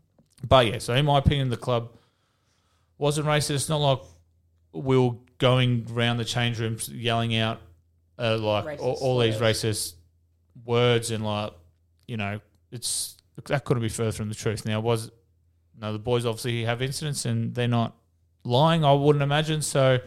but 0.46 0.66
yeah, 0.66 0.78
so 0.78 0.94
in 0.94 1.04
my 1.04 1.18
opinion, 1.18 1.48
the 1.48 1.56
club 1.56 1.90
wasn't 2.98 3.26
racist. 3.26 3.50
It's 3.50 3.68
not 3.68 3.76
like 3.76 4.00
we 4.72 4.98
were 4.98 5.14
going 5.38 5.86
around 5.92 6.16
the 6.16 6.24
change 6.24 6.58
rooms 6.58 6.88
yelling 6.88 7.36
out 7.36 7.60
uh, 8.20 8.38
like 8.38 8.80
all, 8.80 8.94
all 9.00 9.18
these 9.18 9.36
racist 9.36 9.94
words 10.64 11.10
and 11.10 11.24
like 11.24 11.52
you 12.06 12.16
know 12.16 12.40
it's 12.70 13.16
that 13.46 13.64
couldn't 13.64 13.82
be 13.82 13.88
further 13.88 14.12
from 14.12 14.28
the 14.28 14.34
truth. 14.34 14.66
Now, 14.66 14.80
was 14.80 15.10
no, 15.80 15.92
the 15.92 15.98
boys 15.98 16.26
obviously 16.26 16.64
have 16.64 16.82
incidents 16.82 17.24
and 17.24 17.54
they're 17.54 17.68
not 17.68 17.96
lying. 18.44 18.84
I 18.84 18.92
wouldn't 18.92 19.22
imagine 19.22 19.62
so. 19.62 19.98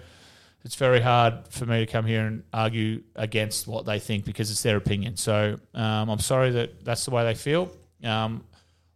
It's 0.63 0.76
very 0.76 1.02
hard 1.02 1.47
for 1.49 1.65
me 1.65 1.86
to 1.86 1.91
come 1.91 2.06
here 2.06 2.26
and 2.26 2.43
argue 2.54 3.04
against 3.15 3.67
what 3.67 3.86
they 3.86 3.99
think 3.99 4.23
because 4.23 4.49
it's 4.49 4.63
their 4.63 4.78
opinion. 4.78 5.17
So 5.17 5.60
um, 5.73 6.10
I'm 6.10 6.19
sorry 6.19 6.52
that 6.52 6.86
that's 6.86 7.04
the 7.04 7.12
way 7.12 7.26
they 7.26 7.36
feel. 7.36 7.69
Um, 8.04 8.45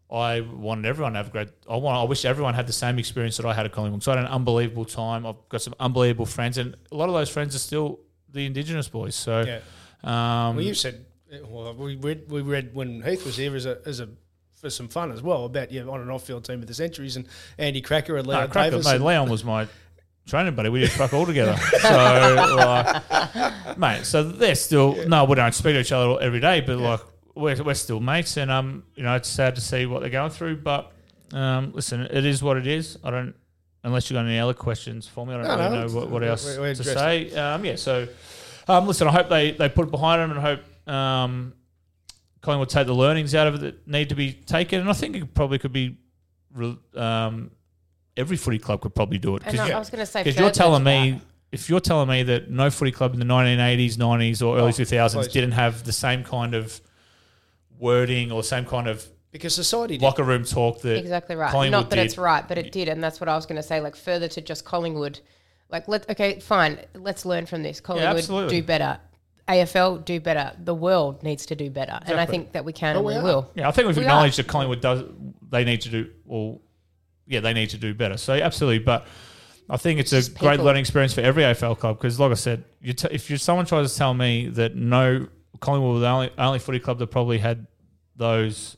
I 0.09 0.39
wanted 0.39 0.85
everyone 0.85 1.13
to 1.13 1.17
have 1.17 1.27
a 1.27 1.31
great. 1.31 1.49
I 1.69 1.75
want. 1.75 1.97
I 1.97 2.03
wish 2.03 2.23
everyone 2.23 2.53
had 2.53 2.67
the 2.67 2.73
same 2.73 2.97
experience 2.99 3.35
that 3.37 3.45
I 3.45 3.53
had 3.53 3.65
at 3.65 3.73
Collingwood. 3.73 4.03
So 4.03 4.13
I 4.13 4.15
had 4.15 4.25
an 4.25 4.31
unbelievable 4.31 4.85
time. 4.85 5.25
I've 5.25 5.49
got 5.49 5.61
some 5.61 5.75
unbelievable 5.81 6.25
friends, 6.25 6.57
and 6.57 6.75
a 6.91 6.95
lot 6.95 7.09
of 7.09 7.15
those 7.15 7.29
friends 7.29 7.53
are 7.55 7.59
still 7.59 7.99
the 8.37 8.45
Indigenous 8.45 8.87
boys. 8.87 9.15
So, 9.15 9.41
Yeah. 9.41 9.59
um, 10.03 10.55
Well, 10.55 10.65
you 10.65 10.73
said 10.73 11.05
well, 11.49 11.73
we 11.73 11.95
read 11.97 12.29
we 12.29 12.41
read 12.41 12.73
when 12.73 13.01
Heath 13.01 13.25
was 13.25 13.35
here 13.35 13.55
as 13.55 13.65
a 13.65 13.79
as 13.85 13.99
a 13.99 14.07
for 14.55 14.69
some 14.69 14.87
fun 14.87 15.11
as 15.11 15.21
well 15.21 15.45
about 15.45 15.71
your 15.71 15.89
on 15.91 16.01
and 16.01 16.09
off 16.09 16.23
field 16.23 16.43
team 16.45 16.61
of 16.61 16.67
the 16.67 16.73
Centuries 16.73 17.15
and 17.15 17.27
Andy 17.57 17.81
Krakouer 17.81 18.17
and 18.17 18.25
Leo 18.27 18.39
no, 18.41 18.47
Krakouer, 18.47 18.71
Davis. 18.71 18.85
mate, 18.85 19.01
Leon 19.01 19.29
was 19.29 19.43
my 19.43 19.67
training 20.25 20.55
buddy. 20.55 20.69
We 20.69 20.79
did 20.79 20.91
fuck 20.91 21.13
all 21.13 21.25
together. 21.25 21.55
So, 21.81 22.55
like, 22.57 23.77
mate, 23.77 24.05
so 24.05 24.23
they're 24.23 24.55
still 24.55 25.07
no, 25.07 25.25
we 25.25 25.35
don't 25.35 25.53
speak 25.53 25.73
to 25.73 25.79
each 25.81 25.91
other 25.91 26.19
every 26.21 26.39
day, 26.39 26.61
but 26.61 26.77
like 26.77 27.01
we're, 27.35 27.61
we're 27.63 27.73
still 27.75 27.99
mates, 27.99 28.37
and 28.37 28.49
um, 28.49 28.83
you 28.95 29.03
know, 29.03 29.15
it's 29.15 29.29
sad 29.29 29.55
to 29.55 29.61
see 29.61 29.85
what 29.85 30.01
they're 30.01 30.09
going 30.09 30.31
through, 30.31 30.57
but 30.57 30.91
um, 31.33 31.71
listen, 31.73 32.01
it 32.01 32.25
is 32.25 32.41
what 32.41 32.57
it 32.57 32.65
is. 32.67 32.97
I 33.03 33.11
don't. 33.11 33.35
Unless 33.87 34.09
you've 34.09 34.15
got 34.17 34.25
any 34.25 34.37
other 34.37 34.53
questions 34.53 35.07
for 35.07 35.25
me, 35.25 35.33
I 35.33 35.37
don't 35.37 35.47
No, 35.47 35.55
really 35.55 35.63
no, 35.63 35.69
know 35.69 35.77
it's- 35.79 35.93
what, 35.93 36.09
what 36.09 36.21
we- 36.21 36.27
else 36.27 36.57
we- 36.57 36.61
we 36.61 36.73
to 36.75 36.83
say. 36.83 37.33
Um, 37.35 37.63
yeah, 37.63 37.75
so 37.77 38.07
um, 38.67 38.85
listen, 38.85 39.07
I 39.07 39.11
hope 39.13 39.29
they, 39.29 39.51
they 39.51 39.69
put 39.69 39.85
it 39.87 39.91
behind 39.91 40.21
them, 40.21 40.31
and 40.31 40.39
I 40.39 40.43
hope 40.55 40.89
um, 40.93 41.53
Collingwood 42.41 42.69
take 42.69 42.85
the 42.85 42.93
learnings 42.93 43.33
out 43.33 43.47
of 43.47 43.55
it 43.55 43.61
that 43.61 43.87
need 43.87 44.09
to 44.09 44.15
be 44.15 44.33
taken, 44.33 44.81
and 44.81 44.89
I 44.89 44.93
think 44.93 45.15
it 45.15 45.33
probably 45.33 45.57
could 45.57 45.71
be. 45.73 45.97
re- 46.53 46.77
Um, 46.95 47.51
every 48.17 48.35
footy 48.35 48.57
club 48.59 48.81
could 48.81 48.93
probably 48.95 49.19
do 49.19 49.35
it 49.35 49.43
And 49.45 49.59
I, 49.59 49.69
I 49.69 49.79
was 49.79 49.89
going 49.91 49.99
to 49.99 50.05
say, 50.05 50.23
because 50.23 50.39
you're 50.39 50.49
telling 50.51 50.83
me 50.83 51.11
that- 51.11 51.21
if 51.51 51.69
you're 51.69 51.79
telling 51.79 52.09
me 52.09 52.23
that 52.23 52.49
no 52.49 52.69
footy 52.69 52.91
club 52.91 53.13
in 53.13 53.19
the 53.19 53.25
1980s, 53.25 53.95
90s, 53.95 54.41
or 54.45 54.57
early 54.57 54.69
Oh, 54.69 54.71
2000s 54.71 55.13
please. 55.13 55.27
didn't 55.31 55.51
have 55.53 55.83
the 55.85 55.93
same 55.93 56.23
kind 56.25 56.53
of 56.55 56.81
wording 57.79 58.31
or 58.33 58.43
same 58.43 58.65
kind 58.65 58.87
of 58.87 59.07
because 59.37 59.55
society 59.55 59.97
did. 59.97 60.03
locker 60.03 60.23
room 60.23 60.43
talk 60.43 60.81
that 60.81 60.97
exactly 60.97 61.35
right. 61.35 61.51
Collingwood 61.51 61.71
Not 61.83 61.89
that 61.91 61.95
did. 61.97 62.05
it's 62.05 62.17
right, 62.17 62.47
but 62.47 62.57
it 62.57 62.71
did, 62.71 62.87
and 62.89 63.03
that's 63.03 63.19
what 63.19 63.29
I 63.29 63.35
was 63.35 63.45
going 63.45 63.55
to 63.57 63.63
say. 63.63 63.79
Like 63.81 63.95
further 63.95 64.27
to 64.29 64.41
just 64.41 64.65
Collingwood, 64.65 65.19
like 65.69 65.87
let 65.87 66.09
okay, 66.09 66.39
fine, 66.39 66.79
let's 66.95 67.25
learn 67.25 67.45
from 67.45 67.63
this. 67.63 67.79
Collingwood 67.79 68.17
absolutely. 68.17 68.61
do 68.61 68.65
better. 68.65 68.99
AFL 69.47 70.03
do 70.03 70.19
better. 70.19 70.51
The 70.61 70.75
world 70.75 71.23
needs 71.23 71.45
to 71.45 71.55
do 71.55 71.69
better, 71.69 71.93
and 71.93 72.03
I 72.19 72.23
Exactly. 72.23 72.37
think 72.37 72.51
that 72.51 72.65
we 72.65 72.73
can 72.73 72.95
Oh, 72.95 72.99
and 72.99 73.05
we 73.07 73.13
we 73.13 73.19
are. 73.19 73.23
will. 73.23 73.51
Yeah, 73.55 73.69
I 73.69 73.71
think 73.71 73.87
we've 73.87 73.95
We 73.97 74.03
acknowledged 74.03 74.37
are. 74.39 74.43
that 74.43 74.49
Collingwood 74.49 74.81
does. 74.81 75.03
They 75.49 75.63
need 75.63 75.81
to 75.81 75.89
do 75.89 76.09
well. 76.25 76.59
Yeah, 77.25 77.39
they 77.41 77.53
need 77.53 77.69
to 77.71 77.77
do 77.77 77.93
better. 77.93 78.17
So 78.17 78.33
absolutely, 78.33 78.79
but 78.79 79.05
I 79.69 79.77
think 79.77 79.99
it's 79.99 80.11
a 80.13 80.17
Just 80.17 80.37
great 80.37 80.51
people. 80.51 80.65
learning 80.65 80.81
experience 80.81 81.13
for 81.13 81.21
every 81.21 81.43
AFL 81.43 81.77
club 81.77 81.97
because, 81.97 82.19
like 82.19 82.31
I 82.31 82.35
said, 82.35 82.63
you 82.81 82.93
t- 82.93 83.07
if 83.11 83.29
you 83.29 83.37
someone 83.37 83.65
tries 83.65 83.91
to 83.91 83.97
tell 83.97 84.13
me 84.13 84.47
that 84.49 84.75
no 84.75 85.27
Collingwood 85.61 85.93
were 85.95 85.99
the 86.01 86.07
only 86.07 86.29
only 86.37 86.59
footy 86.59 86.79
club 86.79 86.99
that 86.99 87.07
probably 87.07 87.37
had 87.37 87.67
those, 88.17 88.75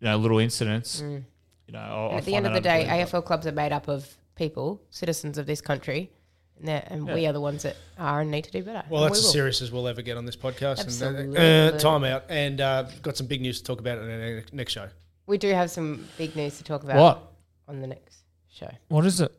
you 0.00 0.08
know, 0.08 0.16
little 0.16 0.38
incidents, 0.38 1.00
you 1.00 1.24
know, 1.72 1.78
I'll, 1.78 2.08
Mm. 2.08 2.12
I'll 2.12 2.18
at 2.18 2.24
the 2.24 2.34
end 2.34 2.46
of 2.46 2.52
the 2.54 2.60
day. 2.60 2.86
AFL 2.88 3.24
clubs 3.24 3.46
are 3.46 3.52
made 3.52 3.72
up 3.72 3.88
of 3.88 4.16
people, 4.34 4.80
citizens 4.90 5.38
of 5.38 5.46
this 5.46 5.60
country, 5.60 6.10
and, 6.58 6.68
they're- 6.68 6.84
and 6.86 7.06
we 7.06 7.26
are 7.26 7.32
the 7.32 7.40
ones 7.40 7.62
that 7.64 7.76
are 7.98 8.20
and 8.20 8.30
need 8.30 8.44
to 8.44 8.50
do 8.50 8.62
better. 8.62 8.84
Well, 8.88 9.04
And 9.04 9.10
that's 9.12 9.22
we 9.22 9.26
as 9.28 9.32
serious 9.32 9.62
as 9.62 9.72
we'll 9.72 9.88
ever 9.88 10.02
get 10.02 10.16
on 10.16 10.24
this 10.26 10.36
podcast. 10.36 10.80
Absolutely. 10.80 11.36
uh, 11.38 11.40
uh, 11.74 11.78
time 11.78 12.04
out, 12.04 12.24
and 12.28 12.60
uh, 12.60 12.84
got 13.02 13.16
some 13.16 13.26
big 13.26 13.40
news 13.40 13.58
to 13.58 13.64
talk 13.64 13.80
about 13.80 13.98
in 13.98 14.06
the 14.06 14.44
next 14.52 14.72
show. 14.72 14.88
We 15.26 15.38
do 15.38 15.48
have 15.52 15.70
some 15.70 16.06
big 16.18 16.36
news 16.36 16.58
to 16.58 16.64
talk 16.64 16.84
about 16.84 16.96
What? 16.96 17.32
on 17.66 17.80
the 17.80 17.86
next 17.88 18.18
show. 18.48 18.70
What 18.88 19.04
is 19.06 19.20
it? 19.20 19.32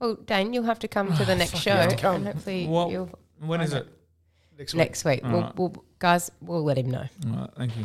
Well, 0.00 0.14
Dane, 0.14 0.52
you'll 0.52 0.64
have 0.64 0.80
to 0.80 0.88
come 0.88 1.16
to 1.16 1.24
the 1.24 1.36
next 1.42 1.56
show, 1.58 1.70
have 1.76 1.92
and 2.04 2.26
hopefully 2.26 2.66
What? 2.66 2.90
you'll 2.90 3.08
When 3.38 3.60
is 3.60 3.72
it? 3.72 3.86
Next 4.58 4.74
week. 4.74 4.78
next 4.78 5.04
week. 5.04 5.20
We'll, 5.22 5.34
Alright. 5.36 5.56
we'll, 5.56 5.84
guys, 6.00 6.30
we'll 6.40 6.64
let 6.64 6.76
him 6.76 6.90
know. 6.90 7.04
All 7.28 7.36
right, 7.36 7.50
thank 7.56 7.76
you. 7.76 7.84